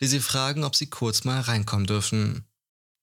die 0.00 0.06
sie 0.06 0.20
fragen, 0.20 0.64
ob 0.64 0.74
sie 0.74 0.88
kurz 0.88 1.24
mal 1.24 1.40
reinkommen 1.40 1.86
dürfen. 1.86 2.46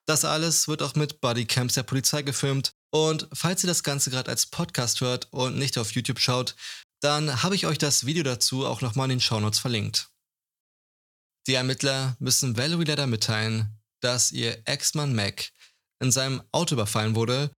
Das 0.05 0.25
alles 0.25 0.67
wird 0.67 0.81
auch 0.81 0.95
mit 0.95 1.21
Bodycams 1.21 1.75
der 1.75 1.83
Polizei 1.83 2.23
gefilmt 2.23 2.73
und 2.91 3.27
falls 3.31 3.63
ihr 3.63 3.67
das 3.67 3.83
Ganze 3.83 4.09
gerade 4.09 4.29
als 4.29 4.47
Podcast 4.47 5.01
hört 5.01 5.31
und 5.31 5.57
nicht 5.57 5.77
auf 5.77 5.91
YouTube 5.91 6.19
schaut, 6.19 6.55
dann 7.01 7.43
habe 7.43 7.55
ich 7.55 7.65
euch 7.65 7.77
das 7.77 8.05
Video 8.05 8.23
dazu 8.23 8.65
auch 8.65 8.81
nochmal 8.81 9.05
in 9.05 9.17
den 9.17 9.21
Shownotes 9.21 9.59
verlinkt. 9.59 10.09
Die 11.47 11.55
Ermittler 11.55 12.15
müssen 12.19 12.57
Valerie 12.57 12.85
leider 12.85 13.07
mitteilen, 13.07 13.79
dass 14.01 14.31
ihr 14.31 14.61
Ex-Mann 14.65 15.15
Mac 15.15 15.51
in 16.01 16.11
seinem 16.11 16.43
Auto 16.51 16.75
überfallen 16.75 17.15
wurde 17.15 17.51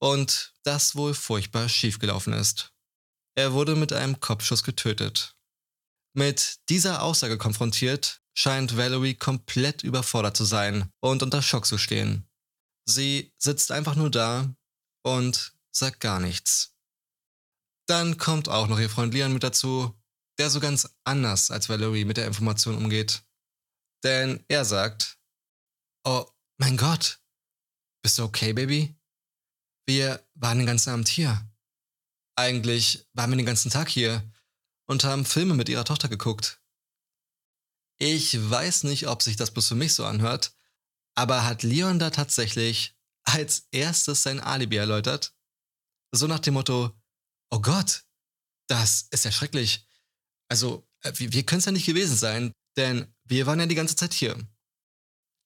und 0.00 0.52
das 0.64 0.96
wohl 0.96 1.14
furchtbar 1.14 1.68
schiefgelaufen 1.68 2.32
ist. 2.32 2.72
Er 3.36 3.52
wurde 3.52 3.74
mit 3.74 3.92
einem 3.92 4.20
Kopfschuss 4.20 4.62
getötet. 4.62 5.34
Mit 6.16 6.60
dieser 6.68 7.02
Aussage 7.02 7.38
konfrontiert, 7.38 8.22
scheint 8.36 8.76
Valerie 8.76 9.14
komplett 9.14 9.82
überfordert 9.82 10.36
zu 10.36 10.44
sein 10.44 10.90
und 11.00 11.22
unter 11.22 11.42
Schock 11.42 11.66
zu 11.66 11.76
stehen. 11.76 12.28
Sie 12.86 13.32
sitzt 13.38 13.72
einfach 13.72 13.96
nur 13.96 14.10
da 14.10 14.54
und 15.02 15.54
sagt 15.72 16.00
gar 16.00 16.20
nichts. 16.20 16.74
Dann 17.86 18.16
kommt 18.16 18.48
auch 18.48 18.68
noch 18.68 18.78
ihr 18.78 18.90
Freund 18.90 19.12
Leon 19.12 19.32
mit 19.32 19.42
dazu, 19.42 19.94
der 20.38 20.50
so 20.50 20.60
ganz 20.60 20.96
anders 21.04 21.50
als 21.50 21.68
Valerie 21.68 22.04
mit 22.04 22.16
der 22.16 22.26
Information 22.26 22.76
umgeht. 22.76 23.24
Denn 24.04 24.44
er 24.48 24.64
sagt, 24.64 25.18
Oh 26.06 26.26
mein 26.58 26.76
Gott, 26.76 27.20
bist 28.02 28.18
du 28.18 28.24
okay, 28.24 28.52
Baby? 28.52 28.94
Wir 29.86 30.26
waren 30.34 30.58
den 30.58 30.66
ganzen 30.66 30.90
Abend 30.90 31.08
hier. 31.08 31.50
Eigentlich 32.36 33.06
waren 33.12 33.30
wir 33.30 33.36
den 33.36 33.46
ganzen 33.46 33.70
Tag 33.70 33.88
hier 33.88 34.22
und 34.86 35.04
haben 35.04 35.24
Filme 35.24 35.54
mit 35.54 35.68
ihrer 35.68 35.84
Tochter 35.84 36.08
geguckt. 36.08 36.60
Ich 37.98 38.50
weiß 38.50 38.84
nicht, 38.84 39.08
ob 39.08 39.22
sich 39.22 39.36
das 39.36 39.52
bloß 39.52 39.68
für 39.68 39.74
mich 39.74 39.94
so 39.94 40.04
anhört, 40.04 40.54
aber 41.14 41.44
hat 41.44 41.62
Leon 41.62 41.98
da 41.98 42.10
tatsächlich 42.10 42.96
als 43.24 43.68
erstes 43.70 44.22
sein 44.22 44.40
Alibi 44.40 44.76
erläutert? 44.76 45.34
So 46.12 46.26
nach 46.26 46.40
dem 46.40 46.54
Motto, 46.54 46.92
oh 47.50 47.60
Gott, 47.60 48.04
das 48.68 49.08
ist 49.10 49.24
ja 49.24 49.32
schrecklich. 49.32 49.88
Also, 50.48 50.88
äh, 51.02 51.12
wir, 51.16 51.32
wir 51.32 51.44
können 51.44 51.60
es 51.60 51.64
ja 51.64 51.72
nicht 51.72 51.86
gewesen 51.86 52.16
sein, 52.16 52.52
denn 52.76 53.14
wir 53.24 53.46
waren 53.46 53.60
ja 53.60 53.66
die 53.66 53.74
ganze 53.74 53.96
Zeit 53.96 54.12
hier. 54.12 54.36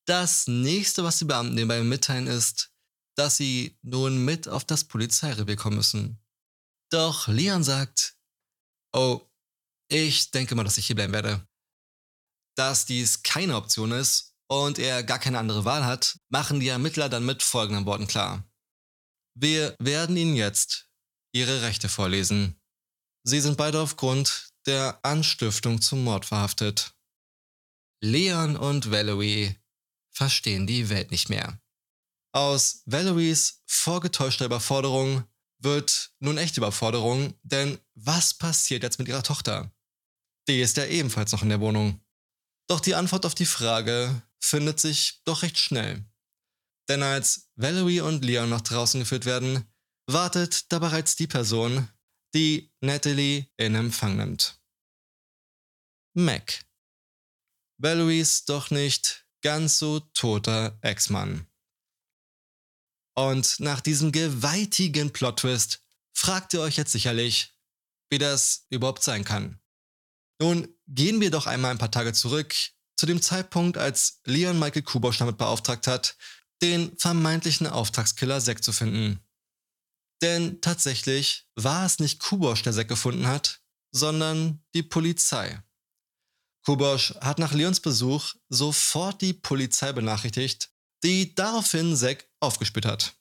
Das 0.07 0.47
nächste, 0.47 1.05
was 1.05 1.19
die 1.19 1.27
Beamten 1.27 1.55
nebenbei 1.55 1.83
mitteilen, 1.83 2.27
ist, 2.27 2.73
dass 3.15 3.37
sie 3.37 3.79
nun 3.83 4.25
mit 4.25 4.49
auf 4.49 4.65
das 4.65 4.85
Polizeirevier 4.85 5.57
kommen 5.57 5.77
müssen. 5.77 6.19
Doch 6.91 7.29
Leon 7.29 7.63
sagt, 7.63 8.17
oh, 8.93 9.28
ich 9.89 10.31
denke 10.31 10.55
mal, 10.55 10.65
dass 10.65 10.79
ich 10.79 10.87
hier 10.87 10.97
bleiben 10.97 11.13
werde. 11.13 11.47
Dass 12.57 12.87
dies 12.87 13.23
keine 13.23 13.57
Option 13.57 13.93
ist 13.93 14.35
und 14.49 14.79
er 14.79 15.03
gar 15.03 15.19
keine 15.19 15.39
andere 15.39 15.65
Wahl 15.65 15.85
hat, 15.85 16.19
machen 16.29 16.61
die 16.61 16.69
Ermittler 16.69 17.09
dann 17.09 17.25
mit 17.25 17.43
folgenden 17.43 17.87
Worten 17.87 18.07
klar. 18.07 18.45
Wir 19.35 19.77
werden 19.79 20.17
Ihnen 20.17 20.35
jetzt 20.35 20.89
ihre 21.33 21.63
Rechte 21.63 21.89
vorlesen. 21.89 22.61
Sie 23.25 23.41
sind 23.41 23.57
beide 23.57 23.81
aufgrund 23.81 24.49
der 24.67 24.99
Anstiftung 25.05 25.81
zum 25.81 26.03
Mord 26.03 26.25
verhaftet. 26.25 26.95
Leon 28.03 28.57
und 28.57 28.91
Valerie 28.91 29.57
verstehen 30.11 30.67
die 30.67 30.89
Welt 30.89 31.11
nicht 31.11 31.29
mehr. 31.29 31.61
Aus 32.33 32.83
Valeries 32.87 33.63
vorgetäuschter 33.67 34.47
Überforderung 34.47 35.25
wird 35.61 36.13
nun 36.21 36.39
echte 36.39 36.61
Überforderung, 36.61 37.35
denn 37.43 37.79
was 37.95 38.35
passiert 38.35 38.83
jetzt 38.83 38.99
mit 38.99 39.09
ihrer 39.09 39.23
Tochter? 39.23 39.73
Die 40.49 40.61
ist 40.61 40.77
ja 40.79 40.87
ebenfalls 40.87 41.33
noch 41.33 41.43
in 41.43 41.51
der 41.51 41.61
Wohnung. 41.61 42.01
Doch 42.69 42.81
die 42.81 42.95
Antwort 42.95 43.27
auf 43.27 43.35
die 43.35 43.47
Frage 43.47 44.23
findet 44.41 44.81
sich 44.81 45.21
doch 45.25 45.43
recht 45.43 45.59
schnell. 45.59 46.05
Denn 46.89 47.03
als 47.03 47.51
Valerie 47.57 48.01
und 48.01 48.25
Leon 48.25 48.49
nach 48.49 48.63
draußen 48.63 49.01
geführt 49.01 49.27
werden, 49.27 49.71
wartet 50.07 50.73
da 50.73 50.79
bereits 50.79 51.17
die 51.17 51.27
Person, 51.27 51.89
die 52.35 52.73
Natalie 52.81 53.47
in 53.59 53.75
Empfang 53.75 54.17
nimmt. 54.17 54.59
Mac. 56.15 56.65
Valeries 57.77 58.45
doch 58.47 58.71
nicht 58.71 59.27
ganz 59.43 59.79
so 59.79 60.01
toter 60.01 60.79
Ex-Mann. 60.81 61.47
Und 63.15 63.61
nach 63.61 63.81
diesem 63.81 64.13
gewaltigen 64.13 65.13
Plot-Twist 65.13 65.85
fragt 66.17 66.55
ihr 66.55 66.61
euch 66.61 66.77
jetzt 66.77 66.93
sicherlich, 66.93 67.57
wie 68.11 68.19
das 68.19 68.67
überhaupt 68.71 69.03
sein 69.03 69.25
kann. 69.25 69.61
Nun 70.41 70.69
gehen 70.87 71.21
wir 71.21 71.31
doch 71.31 71.47
einmal 71.47 71.73
ein 71.73 71.79
paar 71.79 71.91
Tage 71.91 72.13
zurück 72.13 72.55
zu 72.97 73.07
dem 73.07 73.23
Zeitpunkt, 73.23 73.77
als 73.79 74.21
Leon 74.25 74.59
Michael 74.59 74.83
Kubosch 74.83 75.19
damit 75.19 75.39
beauftragt 75.39 75.87
hat, 75.87 76.17
den 76.63 76.97
vermeintlichen 76.99 77.67
Auftragskiller 77.67 78.41
Zack 78.41 78.63
zu 78.63 78.73
finden. 78.73 79.21
Denn 80.23 80.61
tatsächlich 80.61 81.47
war 81.55 81.87
es 81.87 82.01
nicht 82.01 82.19
Kubosch, 82.21 82.63
der 82.63 82.73
Zack 82.73 82.89
gefunden 82.89 83.27
hat, 83.27 83.61
sondern 83.93 84.65
die 84.75 84.83
Polizei. 84.83 85.63
Kubosch 86.65 87.15
hat 87.21 87.39
nach 87.39 87.53
Leons 87.53 87.81
Besuch 87.81 88.35
sofort 88.49 89.23
die 89.23 89.33
Polizei 89.33 89.93
benachrichtigt, 89.93 90.71
die 91.05 91.35
daraufhin 91.35 91.97
Zack 91.97 92.29
aufgespürt 92.41 92.85
hat. 92.85 93.15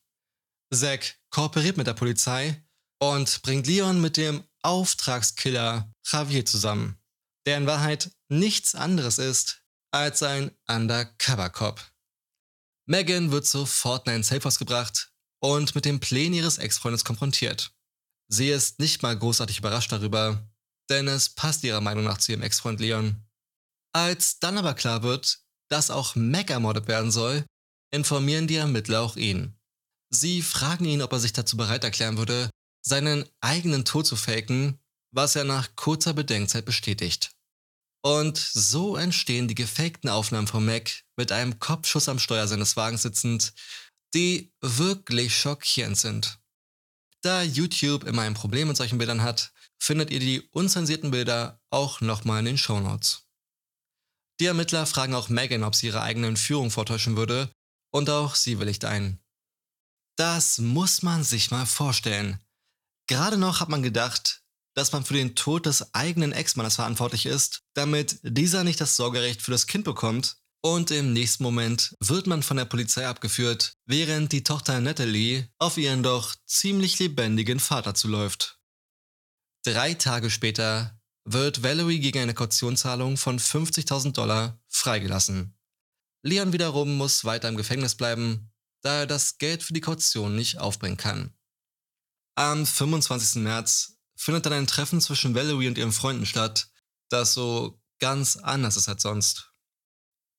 Zack 0.74 1.20
kooperiert 1.30 1.78
mit 1.78 1.88
der 1.88 1.94
Polizei 1.94 2.66
und 3.00 3.42
bringt 3.44 3.68
Leon 3.68 4.02
mit 4.02 4.18
dem 4.18 4.44
Auftragskiller 4.64 5.94
Javier 6.04 6.46
zusammen, 6.46 7.00
der 7.48 7.58
in 7.58 7.66
Wahrheit 7.66 8.12
nichts 8.28 8.76
anderes 8.76 9.18
ist 9.18 9.64
als 9.92 10.22
ein 10.22 10.52
Undercover-Cop. 10.68 11.82
Megan 12.86 13.32
wird 13.32 13.48
sofort 13.48 14.06
in 14.06 14.16
ein 14.16 14.24
Safehouse 14.24 14.60
gebracht 14.60 15.14
und 15.40 15.74
mit 15.74 15.86
den 15.86 16.02
Plänen 16.02 16.34
ihres 16.34 16.58
Ex-Freundes 16.58 17.06
konfrontiert. 17.06 17.72
Sie 18.30 18.50
ist 18.50 18.80
nicht 18.80 19.02
mal 19.02 19.18
großartig 19.18 19.60
überrascht 19.60 19.94
darüber, 19.94 20.46
denn 20.90 21.08
es 21.08 21.30
passt 21.30 21.64
ihrer 21.64 21.80
Meinung 21.80 22.04
nach 22.04 22.18
zu 22.18 22.34
ihrem 22.34 22.42
Ex-Freund 22.42 22.82
Leon. 22.82 23.26
Als 23.94 24.40
dann 24.40 24.58
aber 24.58 24.74
klar 24.74 25.02
wird, 25.04 25.40
dass 25.70 25.90
auch 25.90 26.16
Mac 26.16 26.50
ermordet 26.50 26.90
werden 26.90 27.12
soll, 27.12 27.46
informieren 27.94 28.48
die 28.48 28.56
Ermittler 28.56 29.02
auch 29.02 29.16
ihn. 29.16 29.58
Sie 30.10 30.42
fragen 30.42 30.84
ihn, 30.84 31.02
ob 31.02 31.14
er 31.14 31.20
sich 31.20 31.32
dazu 31.32 31.56
bereit 31.56 31.86
erklären 31.86 32.18
würde, 32.18 32.50
seinen 32.86 33.26
eigenen 33.40 33.86
Tod 33.86 34.06
zu 34.06 34.18
faken, 34.18 34.80
was 35.12 35.38
er 35.38 35.46
nach 35.46 35.76
kurzer 35.78 36.14
Bedenkzeit 36.14 36.66
bestätigt. 36.66 37.32
Und 38.04 38.38
so 38.38 38.96
entstehen 38.96 39.48
die 39.48 39.56
gefakten 39.56 40.10
Aufnahmen 40.10 40.48
von 40.48 40.66
Mac 40.66 41.04
mit 41.18 41.32
einem 41.32 41.60
Kopfschuss 41.60 42.10
am 42.10 42.20
Steuer 42.20 42.48
seines 42.48 42.78
Wagens 42.78 43.02
sitzend, 43.02 43.54
die 44.14 44.54
wirklich 44.62 45.38
schockierend 45.38 45.98
sind. 45.98 46.40
Da 47.22 47.42
YouTube 47.42 48.04
immer 48.04 48.22
ein 48.22 48.36
Problem 48.36 48.68
mit 48.68 48.78
solchen 48.78 48.98
Bildern 48.98 49.24
hat, 49.24 49.52
findet 49.80 50.12
ihr 50.12 50.20
die 50.20 50.42
unzensierten 50.52 51.12
Bilder 51.12 51.60
auch 51.70 52.02
nochmal 52.02 52.40
in 52.40 52.46
den 52.46 52.58
Shownotes. 52.58 53.26
Die 54.40 54.46
Ermittler 54.46 54.86
fragen 54.86 55.16
auch 55.16 55.30
Megan, 55.30 55.64
ob 55.64 55.76
sie 55.76 55.88
ihre 55.88 56.02
eigene 56.04 56.28
Entführung 56.28 56.70
vortäuschen 56.70 57.18
würde, 57.18 57.52
und 57.92 58.10
auch 58.10 58.36
sie 58.36 58.60
willigt 58.60 58.86
ein. 58.86 59.20
Das 60.18 60.60
muss 60.60 61.02
man 61.02 61.24
sich 61.24 61.52
mal 61.52 61.66
vorstellen. 61.66 62.40
Gerade 63.08 63.38
noch 63.38 63.60
hat 63.62 63.70
man 63.70 63.84
gedacht, 63.84 64.44
dass 64.78 64.92
man 64.92 65.04
für 65.04 65.16
den 65.16 65.34
Tod 65.34 65.66
des 65.66 65.96
eigenen 65.96 66.32
Ex-Mannes 66.32 66.76
verantwortlich 66.76 67.26
ist, 67.26 67.63
damit 67.74 68.20
dieser 68.22 68.63
nicht 68.63 68.80
das 68.80 68.96
Sorgerecht 68.96 69.42
für 69.42 69.50
das 69.50 69.66
Kind 69.66 69.84
bekommt. 69.84 70.38
Und 70.62 70.92
im 70.92 71.13
nächsten 71.13 71.42
Moment 71.44 71.96
wird 72.00 72.28
man 72.28 72.44
von 72.44 72.58
der 72.58 72.66
Polizei 72.66 73.08
abgeführt, 73.08 73.74
während 73.88 74.32
die 74.32 74.44
Tochter 74.44 74.80
Natalie 74.80 75.50
auf 75.58 75.78
ihren 75.78 76.04
doch 76.04 76.36
ziemlich 76.46 77.00
lebendigen 77.00 77.60
Vater 77.60 77.96
zuläuft. 77.96 78.60
Drei 79.66 79.96
Tage 79.96 80.30
später 80.30 81.00
wird 81.26 81.63
Valerie 81.63 82.00
gegen 82.00 82.20
eine 82.20 82.36
Kautionszahlung 82.36 83.18
von 83.18 83.40
50.000 83.40 84.12
Dollar 84.12 84.62
freigelassen. 84.68 85.58
Leon 86.22 86.54
wiederum 86.54 86.98
muss 86.98 87.26
weiter 87.26 87.50
im 87.50 87.58
Gefängnis 87.58 87.96
bleiben, 87.96 88.52
da 88.84 89.00
er 89.00 89.08
das 89.08 89.40
Geld 89.40 89.63
für 89.63 89.74
die 89.74 89.82
Kaution 89.82 90.36
nicht 90.36 90.60
aufbringen 90.60 90.98
kann. 90.98 91.34
Am 92.36 92.63
25. 92.63 93.42
März 93.42 93.97
findet 94.18 94.46
dann 94.46 94.54
ein 94.54 94.68
Treffen 94.68 95.00
zwischen 95.00 95.36
Valerie 95.36 95.68
und 95.68 95.78
ihren 95.78 95.92
Freunden 95.94 96.26
statt, 96.26 96.70
das 97.10 97.34
so 97.34 97.80
ganz 98.00 98.36
anders 98.36 98.76
ist 98.76 98.90
als 98.90 99.04
sonst. 99.04 99.54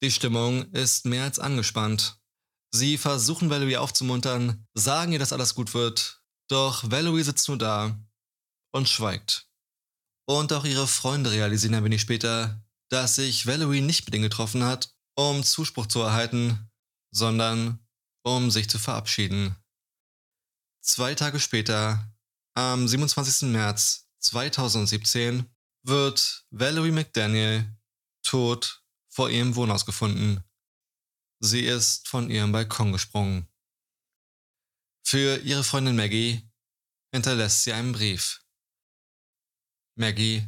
Die 0.02 0.10
Stimmung 0.10 0.70
ist 0.72 1.06
mehr 1.06 1.24
als 1.24 1.38
angespannt. 1.38 2.20
Sie 2.70 2.98
versuchen 2.98 3.50
Valerie 3.50 3.78
aufzumuntern, 3.78 4.66
sagen 4.74 5.12
ihr, 5.12 5.18
dass 5.18 5.32
alles 5.32 5.54
gut 5.54 5.72
wird, 5.72 6.22
doch 6.48 6.90
Valerie 6.90 7.22
sitzt 7.22 7.48
nur 7.48 7.58
da 7.58 7.98
und 8.72 8.88
schweigt. 8.88 9.48
Und 10.26 10.52
auch 10.52 10.64
ihre 10.64 10.86
Freunde 10.86 11.30
realisieren 11.30 11.74
ein 11.74 11.84
wenig 11.84 12.02
später, 12.02 12.62
dass 12.90 13.14
sich 13.14 13.46
Valerie 13.46 13.80
nicht 13.80 14.04
mit 14.04 14.14
ihnen 14.14 14.24
getroffen 14.24 14.62
hat, 14.62 14.94
um 15.14 15.42
Zuspruch 15.42 15.86
zu 15.86 16.00
erhalten, 16.00 16.70
sondern 17.10 17.78
um 18.22 18.50
sich 18.50 18.68
zu 18.68 18.78
verabschieden. 18.78 19.56
Zwei 20.82 21.14
Tage 21.14 21.40
später 21.40 22.12
am 22.58 22.88
27. 22.88 23.50
März 23.52 24.08
2017 24.18 25.48
wird 25.84 26.44
Valerie 26.50 26.90
McDaniel 26.90 27.72
tot 28.24 28.82
vor 29.08 29.30
ihrem 29.30 29.54
Wohnhaus 29.54 29.86
gefunden. 29.86 30.42
Sie 31.38 31.64
ist 31.64 32.08
von 32.08 32.30
ihrem 32.30 32.50
Balkon 32.50 32.90
gesprungen. 32.90 33.46
Für 35.06 35.38
ihre 35.38 35.62
Freundin 35.62 35.94
Maggie 35.94 36.50
hinterlässt 37.14 37.62
sie 37.62 37.72
einen 37.72 37.92
Brief. 37.92 38.44
Maggie, 39.94 40.44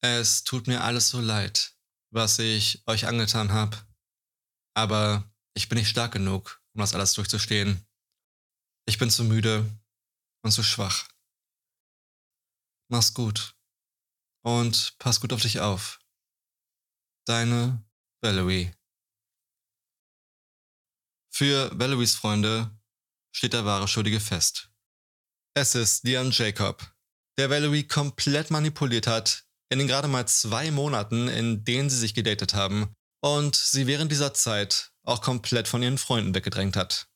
es 0.00 0.44
tut 0.44 0.68
mir 0.68 0.84
alles 0.84 1.08
so 1.08 1.20
leid, 1.20 1.76
was 2.10 2.38
ich 2.38 2.84
euch 2.86 3.08
angetan 3.08 3.50
habe, 3.50 3.76
aber 4.74 5.28
ich 5.54 5.68
bin 5.68 5.76
nicht 5.76 5.88
stark 5.88 6.12
genug, 6.12 6.62
um 6.72 6.82
das 6.82 6.94
alles 6.94 7.14
durchzustehen. 7.14 7.84
Ich 8.86 8.98
bin 8.98 9.10
zu 9.10 9.24
müde 9.24 9.68
und 10.42 10.50
so 10.50 10.62
schwach. 10.62 11.08
Mach's 12.90 13.14
gut 13.14 13.54
und 14.42 14.96
pass 14.98 15.20
gut 15.20 15.32
auf 15.32 15.42
dich 15.42 15.60
auf. 15.60 16.00
Deine 17.26 17.84
Valerie. 18.22 18.72
Für 21.30 21.70
Valeries 21.78 22.14
Freunde 22.14 22.76
steht 23.32 23.52
der 23.52 23.64
wahre 23.64 23.86
Schuldige 23.86 24.20
fest. 24.20 24.70
Es 25.54 25.74
ist 25.74 26.06
Dion 26.06 26.30
Jacob, 26.30 26.94
der 27.36 27.50
Valerie 27.50 27.86
komplett 27.86 28.50
manipuliert 28.50 29.06
hat 29.06 29.48
in 29.70 29.78
den 29.78 29.88
gerade 29.88 30.08
mal 30.08 30.26
zwei 30.26 30.70
Monaten, 30.70 31.28
in 31.28 31.64
denen 31.64 31.90
sie 31.90 31.98
sich 31.98 32.14
gedatet 32.14 32.54
haben 32.54 32.94
und 33.20 33.54
sie 33.54 33.86
während 33.86 34.10
dieser 34.10 34.34
Zeit 34.34 34.92
auch 35.04 35.20
komplett 35.20 35.68
von 35.68 35.82
ihren 35.82 35.98
Freunden 35.98 36.34
weggedrängt 36.34 36.76
hat. 36.76 37.08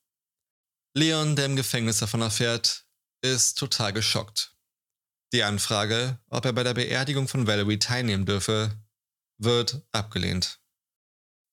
Leon, 0.94 1.37
der 1.37 1.46
im 1.46 1.56
Gefängnis 1.56 1.98
davon 1.98 2.20
erfährt, 2.20 2.87
ist 3.22 3.58
total 3.58 3.92
geschockt. 3.92 4.56
Die 5.32 5.42
Anfrage, 5.42 6.18
ob 6.28 6.44
er 6.44 6.52
bei 6.52 6.62
der 6.62 6.74
Beerdigung 6.74 7.26
von 7.26 7.46
Valerie 7.46 7.78
teilnehmen 7.78 8.26
dürfe, 8.26 8.76
wird 9.38 9.82
abgelehnt. 9.92 10.61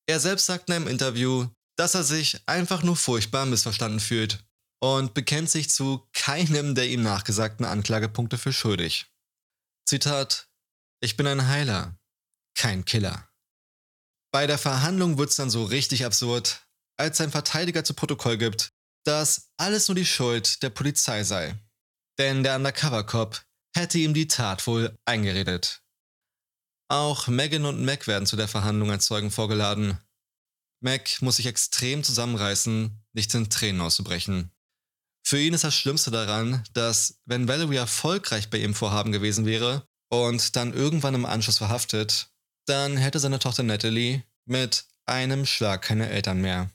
Er 0.08 0.19
selbst 0.19 0.47
sagt 0.47 0.69
in 0.69 0.75
einem 0.75 0.88
Interview, 0.88 1.47
dass 1.77 1.95
er 1.95 2.03
sich 2.03 2.41
einfach 2.45 2.84
nur 2.84 2.97
furchtbar 2.97 3.45
missverstanden 3.45 3.99
fühlt 3.99 4.43
und 4.82 5.13
bekennt 5.13 5.49
sich 5.49 5.69
zu 5.69 6.10
keinem 6.13 6.75
der 6.75 6.89
ihm 6.89 7.03
nachgesagten 7.03 7.65
Anklagepunkte 7.65 8.38
für 8.38 8.51
schuldig. 8.51 9.08
Zitat: 9.86 10.49
Ich 11.01 11.15
bin 11.15 11.27
ein 11.27 11.47
Heiler, 11.47 11.97
kein 12.55 12.84
Killer. 12.86 13.29
Bei 14.32 14.45
der 14.45 14.58
Verhandlung 14.58 15.17
wird's 15.17 15.38
dann 15.38 15.49
so 15.49 15.63
richtig 15.63 16.05
absurd, 16.05 16.67
als 16.97 17.17
sein 17.17 17.32
Verteidiger 17.32 17.84
zu 17.84 17.93
Protokoll 17.93 18.38
gibt, 18.38 18.73
dass 19.10 19.50
alles 19.58 19.88
nur 19.88 19.95
die 19.95 20.06
Schuld 20.06 20.62
der 20.62 20.69
Polizei 20.69 21.24
sei. 21.24 21.56
Denn 22.19 22.43
der 22.43 22.56
Undercover-Cop 22.56 23.41
hätte 23.76 23.98
ihm 23.98 24.13
die 24.13 24.28
Tat 24.28 24.67
wohl 24.67 24.95
eingeredet. 25.04 25.82
Auch 26.91 27.28
Megan 27.28 27.65
und 27.65 27.84
Mac 27.84 28.06
werden 28.06 28.28
zu 28.28 28.36
der 28.36 28.48
Verhandlung 28.48 28.91
als 28.91 29.08
Zeugen 29.08 29.32
vorgeladen. 29.32 29.98
Mac 30.82 31.22
muss 31.22 31.38
sich 31.38 31.48
extrem 31.48 32.04
zusammenreißen, 32.04 33.04
nicht 33.13 33.34
in 33.34 33.50
Tränen 33.50 33.82
auszubrechen. 33.82 34.52
Für 35.26 35.39
ihn 35.39 35.56
ist 35.56 35.63
das 35.63 35.76
Schlimmste 35.76 36.12
daran, 36.12 36.63
dass, 36.74 37.19
wenn 37.26 37.48
Valerie 37.48 37.78
erfolgreich 37.78 38.52
bei 38.52 38.60
ihrem 38.60 38.76
Vorhaben 38.76 39.12
gewesen 39.12 39.48
wäre 39.48 39.88
und 40.12 40.56
dann 40.56 40.72
irgendwann 40.72 41.15
im 41.15 41.26
Anschluss 41.26 41.58
verhaftet, 41.58 42.30
dann 42.67 42.95
hätte 42.95 43.17
seine 43.17 43.39
Tochter 43.39 43.63
Natalie 43.63 44.24
mit 44.45 44.86
einem 45.08 45.48
Schlag 45.48 45.82
keine 45.82 46.10
Eltern 46.10 46.41
mehr. 46.41 46.69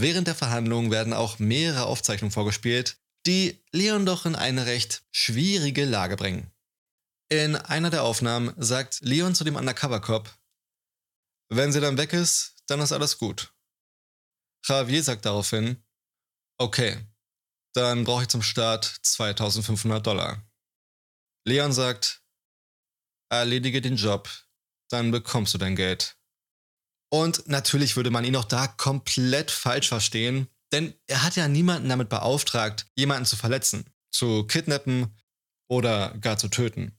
Während 0.00 0.28
der 0.28 0.36
Verhandlungen 0.36 0.92
werden 0.92 1.12
auch 1.12 1.40
mehrere 1.40 1.86
Aufzeichnungen 1.86 2.30
vorgespielt, 2.30 2.98
die 3.26 3.60
Leon 3.72 4.06
doch 4.06 4.26
in 4.26 4.36
eine 4.36 4.66
recht 4.66 5.02
schwierige 5.10 5.84
Lage 5.84 6.16
bringen. 6.16 6.52
In 7.28 7.56
einer 7.56 7.90
der 7.90 8.04
Aufnahmen 8.04 8.54
sagt 8.56 9.00
Leon 9.00 9.34
zu 9.34 9.42
dem 9.42 9.56
Undercover-Cop, 9.56 10.32
wenn 11.50 11.72
sie 11.72 11.80
dann 11.80 11.98
weg 11.98 12.12
ist, 12.12 12.54
dann 12.68 12.80
ist 12.80 12.92
alles 12.92 13.18
gut. 13.18 13.52
Javier 14.64 15.02
sagt 15.02 15.24
daraufhin, 15.24 15.82
okay, 16.58 17.04
dann 17.74 18.04
brauche 18.04 18.22
ich 18.22 18.28
zum 18.28 18.42
Start 18.42 18.84
2500 18.84 20.06
Dollar. 20.06 20.48
Leon 21.44 21.72
sagt, 21.72 22.22
erledige 23.30 23.80
den 23.80 23.96
Job, 23.96 24.30
dann 24.90 25.10
bekommst 25.10 25.54
du 25.54 25.58
dein 25.58 25.74
Geld. 25.74 26.17
Und 27.10 27.48
natürlich 27.48 27.96
würde 27.96 28.10
man 28.10 28.24
ihn 28.24 28.36
auch 28.36 28.44
da 28.44 28.66
komplett 28.66 29.50
falsch 29.50 29.88
verstehen, 29.88 30.48
denn 30.72 30.94
er 31.06 31.22
hat 31.22 31.36
ja 31.36 31.48
niemanden 31.48 31.88
damit 31.88 32.08
beauftragt, 32.08 32.86
jemanden 32.94 33.24
zu 33.24 33.36
verletzen, 33.36 33.84
zu 34.10 34.44
kidnappen 34.44 35.16
oder 35.70 36.16
gar 36.18 36.36
zu 36.36 36.48
töten. 36.48 36.98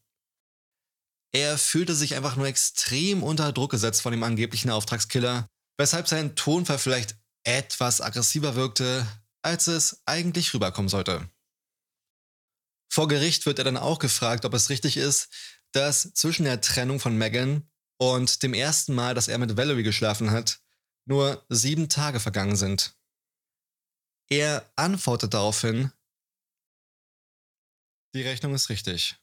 Er 1.31 1.57
fühlte 1.59 1.93
sich 1.93 2.15
einfach 2.15 2.35
nur 2.35 2.47
extrem 2.47 3.21
unter 3.21 3.51
Druck 3.51 3.71
gesetzt 3.71 4.01
von 4.01 4.11
dem 4.11 4.23
angeblichen 4.23 4.71
Auftragskiller, 4.71 5.47
weshalb 5.77 6.07
sein 6.07 6.35
Tonfall 6.35 6.79
vielleicht 6.79 7.15
etwas 7.43 8.01
aggressiver 8.01 8.55
wirkte, 8.55 9.07
als 9.43 9.67
es 9.67 10.01
eigentlich 10.05 10.53
rüberkommen 10.53 10.89
sollte. 10.89 11.29
Vor 12.91 13.07
Gericht 13.07 13.45
wird 13.45 13.59
er 13.59 13.65
dann 13.65 13.77
auch 13.77 13.99
gefragt, 13.99 14.45
ob 14.45 14.53
es 14.55 14.71
richtig 14.71 14.97
ist, 14.97 15.29
dass 15.71 16.13
zwischen 16.13 16.45
der 16.45 16.61
Trennung 16.61 16.99
von 16.99 17.15
Megan 17.15 17.69
und 17.99 18.41
dem 18.43 18.53
ersten 18.53 18.95
Mal, 18.95 19.13
dass 19.13 19.27
er 19.27 19.37
mit 19.37 19.57
Valerie 19.57 19.83
geschlafen 19.83 20.31
hat, 20.31 20.61
nur 21.05 21.45
sieben 21.49 21.89
Tage 21.89 22.19
vergangen 22.19 22.55
sind. 22.55 22.95
Er 24.29 24.71
antwortet 24.75 25.33
daraufhin, 25.33 25.91
die 28.15 28.21
Rechnung 28.21 28.53
ist 28.53 28.69
richtig. 28.69 29.17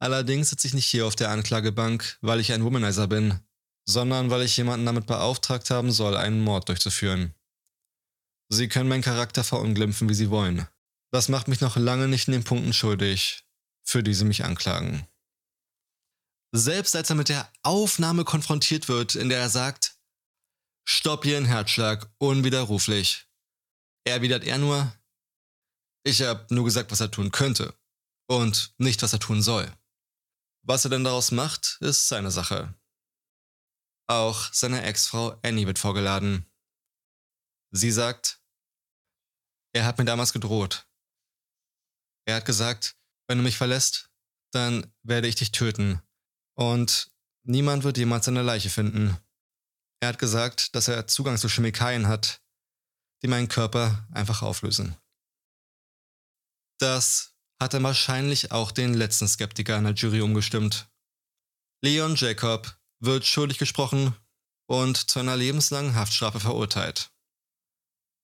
Allerdings 0.00 0.50
sitze 0.50 0.66
ich 0.66 0.74
nicht 0.74 0.86
hier 0.86 1.06
auf 1.06 1.16
der 1.16 1.30
Anklagebank, 1.30 2.18
weil 2.20 2.40
ich 2.40 2.52
ein 2.52 2.64
Womanizer 2.64 3.08
bin, 3.08 3.40
sondern 3.86 4.30
weil 4.30 4.42
ich 4.42 4.56
jemanden 4.56 4.86
damit 4.86 5.06
beauftragt 5.06 5.70
haben 5.70 5.90
soll, 5.90 6.16
einen 6.16 6.40
Mord 6.40 6.68
durchzuführen. 6.68 7.34
Sie 8.50 8.68
können 8.68 8.88
meinen 8.88 9.02
Charakter 9.02 9.44
verunglimpfen, 9.44 10.08
wie 10.08 10.14
Sie 10.14 10.30
wollen. 10.30 10.66
Das 11.10 11.28
macht 11.28 11.48
mich 11.48 11.60
noch 11.60 11.76
lange 11.76 12.06
nicht 12.06 12.28
in 12.28 12.32
den 12.32 12.44
Punkten 12.44 12.72
schuldig, 12.72 13.44
für 13.82 14.02
die 14.02 14.14
Sie 14.14 14.24
mich 14.24 14.44
anklagen. 14.44 15.06
Selbst 16.52 16.96
als 16.96 17.10
er 17.10 17.16
mit 17.16 17.28
der 17.28 17.52
Aufnahme 17.62 18.24
konfrontiert 18.24 18.88
wird, 18.88 19.14
in 19.14 19.28
der 19.28 19.40
er 19.40 19.50
sagt, 19.50 19.98
Stopp 20.88 21.26
Ihren 21.26 21.44
Herzschlag, 21.44 22.10
unwiderruflich, 22.18 23.28
erwidert 24.06 24.44
er 24.44 24.56
nur, 24.56 24.90
ich 26.04 26.22
habe 26.22 26.46
nur 26.54 26.64
gesagt, 26.64 26.90
was 26.90 27.00
er 27.00 27.10
tun 27.10 27.30
könnte 27.30 27.74
und 28.30 28.74
nicht, 28.78 29.02
was 29.02 29.12
er 29.12 29.18
tun 29.18 29.42
soll. 29.42 29.70
Was 30.66 30.84
er 30.84 30.90
denn 30.90 31.04
daraus 31.04 31.30
macht, 31.30 31.76
ist 31.80 32.08
seine 32.08 32.30
Sache. 32.30 32.74
Auch 34.06 34.52
seine 34.54 34.82
Ex-Frau 34.82 35.38
Annie 35.42 35.66
wird 35.66 35.78
vorgeladen. 35.78 36.46
Sie 37.70 37.92
sagt, 37.92 38.42
er 39.74 39.84
hat 39.84 39.98
mir 39.98 40.06
damals 40.06 40.32
gedroht. 40.32 40.88
Er 42.26 42.36
hat 42.36 42.46
gesagt, 42.46 42.96
wenn 43.26 43.36
du 43.36 43.44
mich 43.44 43.58
verlässt, 43.58 44.10
dann 44.52 44.90
werde 45.02 45.28
ich 45.28 45.34
dich 45.34 45.52
töten 45.52 46.02
und 46.58 47.12
niemand 47.44 47.84
wird 47.84 47.98
jemals 47.98 48.24
seine 48.24 48.42
Leiche 48.42 48.68
finden. 48.68 49.16
Er 50.00 50.08
hat 50.08 50.18
gesagt, 50.18 50.74
dass 50.74 50.88
er 50.88 51.06
Zugang 51.06 51.38
zu 51.38 51.48
Chemikalien 51.48 52.08
hat, 52.08 52.40
die 53.22 53.28
meinen 53.28 53.48
Körper 53.48 54.06
einfach 54.12 54.42
auflösen. 54.42 54.96
Das 56.78 57.34
hat 57.60 57.74
er 57.74 57.82
wahrscheinlich 57.82 58.50
auch 58.50 58.72
den 58.72 58.94
letzten 58.94 59.28
Skeptiker 59.28 59.76
in 59.78 59.84
der 59.84 59.94
Jury 59.94 60.20
umgestimmt. 60.20 60.88
Leon 61.80 62.16
Jacob 62.16 62.76
wird 63.00 63.24
schuldig 63.24 63.58
gesprochen 63.58 64.16
und 64.66 64.96
zu 64.96 65.20
einer 65.20 65.36
lebenslangen 65.36 65.94
Haftstrafe 65.94 66.40
verurteilt. 66.40 67.12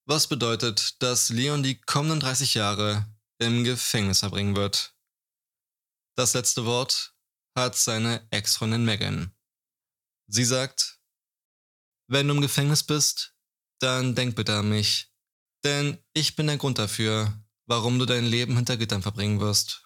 Was 0.06 0.26
bedeutet, 0.26 1.00
dass 1.02 1.30
Leon 1.30 1.62
die 1.62 1.80
kommenden 1.80 2.20
30 2.20 2.54
Jahre 2.54 3.06
im 3.38 3.64
Gefängnis 3.64 4.20
verbringen 4.20 4.56
wird. 4.56 4.94
Das 6.16 6.34
letzte 6.34 6.64
Wort 6.64 7.13
hat 7.54 7.76
seine 7.76 8.26
Ex-Freundin 8.30 8.84
Megan. 8.84 9.32
Sie 10.26 10.44
sagt, 10.44 11.00
wenn 12.08 12.28
du 12.28 12.34
im 12.34 12.40
Gefängnis 12.40 12.82
bist, 12.82 13.34
dann 13.80 14.14
denk 14.14 14.36
bitte 14.36 14.56
an 14.56 14.68
mich, 14.68 15.12
denn 15.64 15.98
ich 16.12 16.36
bin 16.36 16.46
der 16.46 16.58
Grund 16.58 16.78
dafür, 16.78 17.32
warum 17.66 17.98
du 17.98 18.06
dein 18.06 18.24
Leben 18.24 18.56
hinter 18.56 18.76
Gittern 18.76 19.02
verbringen 19.02 19.40
wirst. 19.40 19.84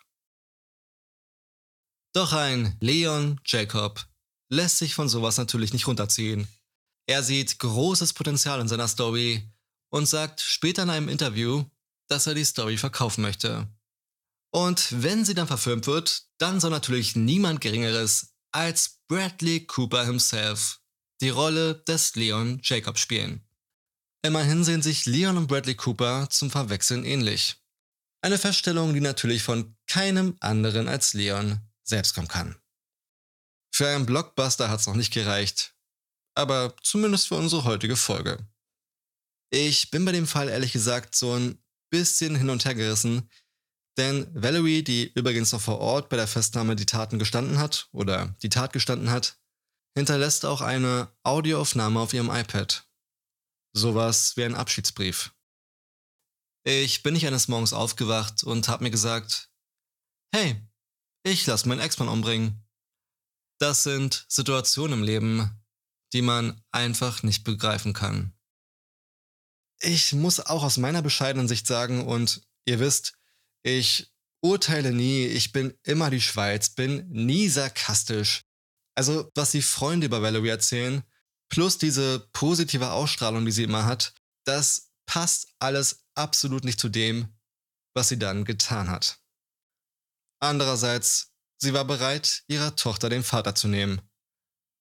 Doch 2.14 2.32
ein 2.32 2.76
Leon 2.80 3.40
Jacob 3.44 4.04
lässt 4.50 4.78
sich 4.78 4.94
von 4.94 5.08
sowas 5.08 5.36
natürlich 5.36 5.72
nicht 5.72 5.86
runterziehen. 5.86 6.48
Er 7.06 7.22
sieht 7.22 7.58
großes 7.58 8.12
Potenzial 8.12 8.60
in 8.60 8.68
seiner 8.68 8.88
Story 8.88 9.50
und 9.90 10.06
sagt 10.06 10.40
später 10.40 10.82
in 10.82 10.90
einem 10.90 11.08
Interview, 11.08 11.64
dass 12.08 12.26
er 12.26 12.34
die 12.34 12.44
Story 12.44 12.76
verkaufen 12.76 13.22
möchte. 13.22 13.68
Und 14.50 15.02
wenn 15.02 15.24
sie 15.24 15.34
dann 15.34 15.46
verfilmt 15.46 15.86
wird, 15.86 16.26
dann 16.38 16.60
soll 16.60 16.70
natürlich 16.70 17.16
niemand 17.16 17.60
Geringeres 17.60 18.34
als 18.52 19.00
Bradley 19.08 19.66
Cooper 19.66 20.04
himself 20.04 20.80
die 21.20 21.30
Rolle 21.30 21.82
des 21.86 22.14
Leon 22.14 22.60
Jacob 22.62 22.98
spielen. 22.98 23.44
Immerhin 24.22 24.64
sehen 24.64 24.82
sich 24.82 25.06
Leon 25.06 25.36
und 25.36 25.46
Bradley 25.46 25.74
Cooper 25.74 26.28
zum 26.30 26.50
Verwechseln 26.50 27.04
ähnlich. 27.04 27.56
Eine 28.20 28.38
Feststellung, 28.38 28.94
die 28.94 29.00
natürlich 29.00 29.42
von 29.42 29.76
keinem 29.86 30.36
anderen 30.40 30.88
als 30.88 31.14
Leon 31.14 31.60
selbst 31.84 32.14
kommen 32.14 32.28
kann. 32.28 32.56
Für 33.72 33.88
einen 33.88 34.06
Blockbuster 34.06 34.68
hat 34.68 34.80
es 34.80 34.86
noch 34.86 34.96
nicht 34.96 35.12
gereicht, 35.12 35.76
aber 36.34 36.74
zumindest 36.82 37.28
für 37.28 37.36
unsere 37.36 37.64
heutige 37.64 37.96
Folge. 37.96 38.38
Ich 39.50 39.90
bin 39.90 40.04
bei 40.04 40.12
dem 40.12 40.26
Fall 40.26 40.48
ehrlich 40.48 40.72
gesagt 40.72 41.14
so 41.14 41.34
ein 41.34 41.62
bisschen 41.90 42.34
hin 42.34 42.50
und 42.50 42.64
her 42.64 42.74
gerissen, 42.74 43.30
denn 43.98 44.30
Valerie, 44.32 44.82
die 44.82 45.12
übrigens 45.14 45.52
noch 45.52 45.60
vor 45.60 45.78
Ort 45.78 46.08
bei 46.08 46.16
der 46.16 46.28
Festnahme 46.28 46.76
die 46.76 46.86
Taten 46.86 47.18
gestanden 47.18 47.58
hat 47.58 47.88
oder 47.92 48.36
die 48.42 48.48
Tat 48.48 48.72
gestanden 48.72 49.10
hat, 49.10 49.38
hinterlässt 49.96 50.46
auch 50.46 50.60
eine 50.60 51.12
Audioaufnahme 51.24 52.00
auf 52.00 52.14
ihrem 52.14 52.30
iPad. 52.30 52.88
Sowas 53.74 54.36
wie 54.36 54.44
ein 54.44 54.54
Abschiedsbrief. 54.54 55.34
Ich 56.64 57.02
bin 57.02 57.14
nicht 57.14 57.26
eines 57.26 57.48
Morgens 57.48 57.72
aufgewacht 57.72 58.44
und 58.44 58.68
hab 58.68 58.80
mir 58.80 58.90
gesagt, 58.90 59.50
hey, 60.32 60.60
ich 61.24 61.46
lass 61.46 61.66
meinen 61.66 61.80
Ex-Mann 61.80 62.08
umbringen. 62.08 62.64
Das 63.58 63.82
sind 63.82 64.24
Situationen 64.28 65.00
im 65.00 65.04
Leben, 65.04 65.50
die 66.12 66.22
man 66.22 66.62
einfach 66.70 67.22
nicht 67.22 67.42
begreifen 67.44 67.92
kann. 67.92 68.32
Ich 69.80 70.12
muss 70.12 70.40
auch 70.40 70.62
aus 70.62 70.76
meiner 70.76 71.02
bescheidenen 71.02 71.48
Sicht 71.48 71.66
sagen, 71.66 72.06
und 72.06 72.42
ihr 72.64 72.78
wisst, 72.80 73.17
ich 73.76 74.12
urteile 74.40 74.92
nie, 74.92 75.26
ich 75.26 75.52
bin 75.52 75.76
immer 75.84 76.10
die 76.10 76.20
Schweiz, 76.20 76.70
bin 76.70 77.08
nie 77.10 77.48
sarkastisch. 77.48 78.42
Also, 78.94 79.30
was 79.34 79.52
die 79.52 79.62
Freunde 79.62 80.06
über 80.06 80.22
Valerie 80.22 80.48
erzählen, 80.48 81.02
plus 81.48 81.78
diese 81.78 82.28
positive 82.32 82.90
Ausstrahlung, 82.90 83.44
die 83.44 83.52
sie 83.52 83.64
immer 83.64 83.84
hat, 83.84 84.14
das 84.44 84.90
passt 85.06 85.48
alles 85.58 86.04
absolut 86.14 86.64
nicht 86.64 86.80
zu 86.80 86.88
dem, 86.88 87.28
was 87.94 88.08
sie 88.08 88.18
dann 88.18 88.44
getan 88.44 88.90
hat. 88.90 89.20
Andererseits, 90.40 91.32
sie 91.58 91.72
war 91.72 91.84
bereit, 91.84 92.44
ihrer 92.46 92.76
Tochter 92.76 93.08
den 93.08 93.24
Vater 93.24 93.54
zu 93.54 93.68
nehmen, 93.68 94.00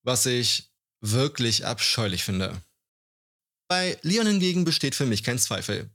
was 0.03 0.25
ich 0.25 0.71
wirklich 1.01 1.65
abscheulich 1.65 2.23
finde. 2.23 2.61
Bei 3.69 3.99
Leon 4.01 4.27
hingegen 4.27 4.63
besteht 4.65 4.95
für 4.95 5.05
mich 5.05 5.23
kein 5.23 5.39
Zweifel. 5.39 5.89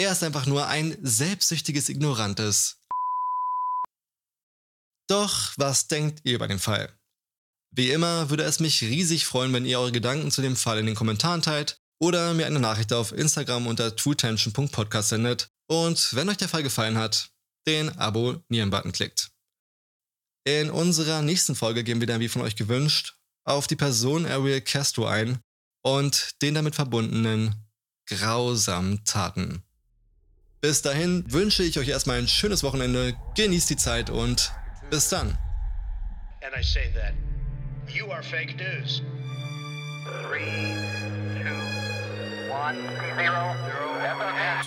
Er 0.00 0.12
ist 0.12 0.22
einfach 0.22 0.46
nur 0.46 0.66
ein 0.68 0.96
selbstsüchtiges, 1.02 1.88
ignorantes. 1.88 2.76
Doch, 5.08 5.52
was 5.56 5.88
denkt 5.88 6.20
ihr 6.22 6.36
über 6.36 6.46
den 6.46 6.60
Fall? 6.60 6.96
Wie 7.74 7.90
immer 7.90 8.30
würde 8.30 8.44
es 8.44 8.60
mich 8.60 8.80
riesig 8.82 9.26
freuen, 9.26 9.52
wenn 9.52 9.66
ihr 9.66 9.80
eure 9.80 9.90
Gedanken 9.90 10.30
zu 10.30 10.40
dem 10.40 10.54
Fall 10.54 10.78
in 10.78 10.86
den 10.86 10.94
Kommentaren 10.94 11.42
teilt 11.42 11.80
oder 12.00 12.32
mir 12.32 12.46
eine 12.46 12.60
Nachricht 12.60 12.92
auf 12.92 13.10
Instagram 13.10 13.66
unter 13.66 13.96
truetension.podcast 13.96 15.08
sendet 15.08 15.50
und 15.66 16.14
wenn 16.14 16.28
euch 16.28 16.36
der 16.36 16.48
Fall 16.48 16.62
gefallen 16.62 16.96
hat, 16.96 17.30
den 17.66 17.90
Abonnieren-Button 17.98 18.92
klickt. 18.92 19.32
In 20.44 20.70
unserer 20.70 21.22
nächsten 21.22 21.56
Folge 21.56 21.82
gehen 21.82 21.98
wir 21.98 22.06
dann 22.06 22.20
wie 22.20 22.28
von 22.28 22.42
euch 22.42 22.54
gewünscht 22.54 23.16
auf 23.44 23.66
die 23.66 23.76
Person 23.76 24.26
Ariel 24.26 24.60
Castro 24.60 25.06
ein 25.06 25.40
und 25.82 26.40
den 26.40 26.54
damit 26.54 26.76
verbundenen 26.76 27.66
grausamen 28.06 29.04
Taten. 29.04 29.64
Bis 30.60 30.82
dahin 30.82 31.24
wünsche 31.30 31.62
ich 31.62 31.78
euch 31.78 31.88
erstmal 31.88 32.18
ein 32.18 32.26
schönes 32.26 32.64
Wochenende, 32.64 33.14
genießt 33.36 33.70
die 33.70 33.76
Zeit 33.76 34.10
und 34.10 34.50
bis 34.90 35.08
dann. 35.08 35.38
And 36.42 36.52
I 36.58 36.62
say 36.62 36.90
that 36.94 37.14
you 37.88 38.10
are 38.10 38.22
fake 38.22 38.56
news. 38.56 39.02
Three, 40.26 40.74
two, 41.42 41.54
one, 42.50 42.76
zero, 43.16 43.54
zero. 43.66 43.88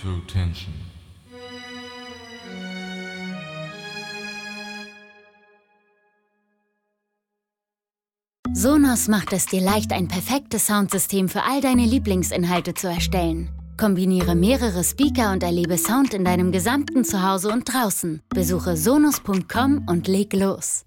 True 0.01 0.21
Tension. 0.27 0.73
Sonos 8.53 9.07
macht 9.07 9.33
es 9.33 9.45
dir 9.45 9.61
leicht, 9.61 9.91
ein 9.91 10.07
perfektes 10.07 10.67
Soundsystem 10.67 11.27
für 11.27 11.43
all 11.43 11.61
deine 11.61 11.85
Lieblingsinhalte 11.85 12.73
zu 12.73 12.87
erstellen. 12.87 13.49
Kombiniere 13.81 14.35
mehrere 14.35 14.83
Speaker 14.83 15.31
und 15.31 15.41
erlebe 15.41 15.75
Sound 15.75 16.13
in 16.13 16.23
deinem 16.23 16.51
gesamten 16.51 17.03
Zuhause 17.03 17.49
und 17.49 17.63
draußen. 17.73 18.21
Besuche 18.29 18.77
sonos.com 18.77 19.85
und 19.87 20.07
leg 20.07 20.33
los. 20.33 20.85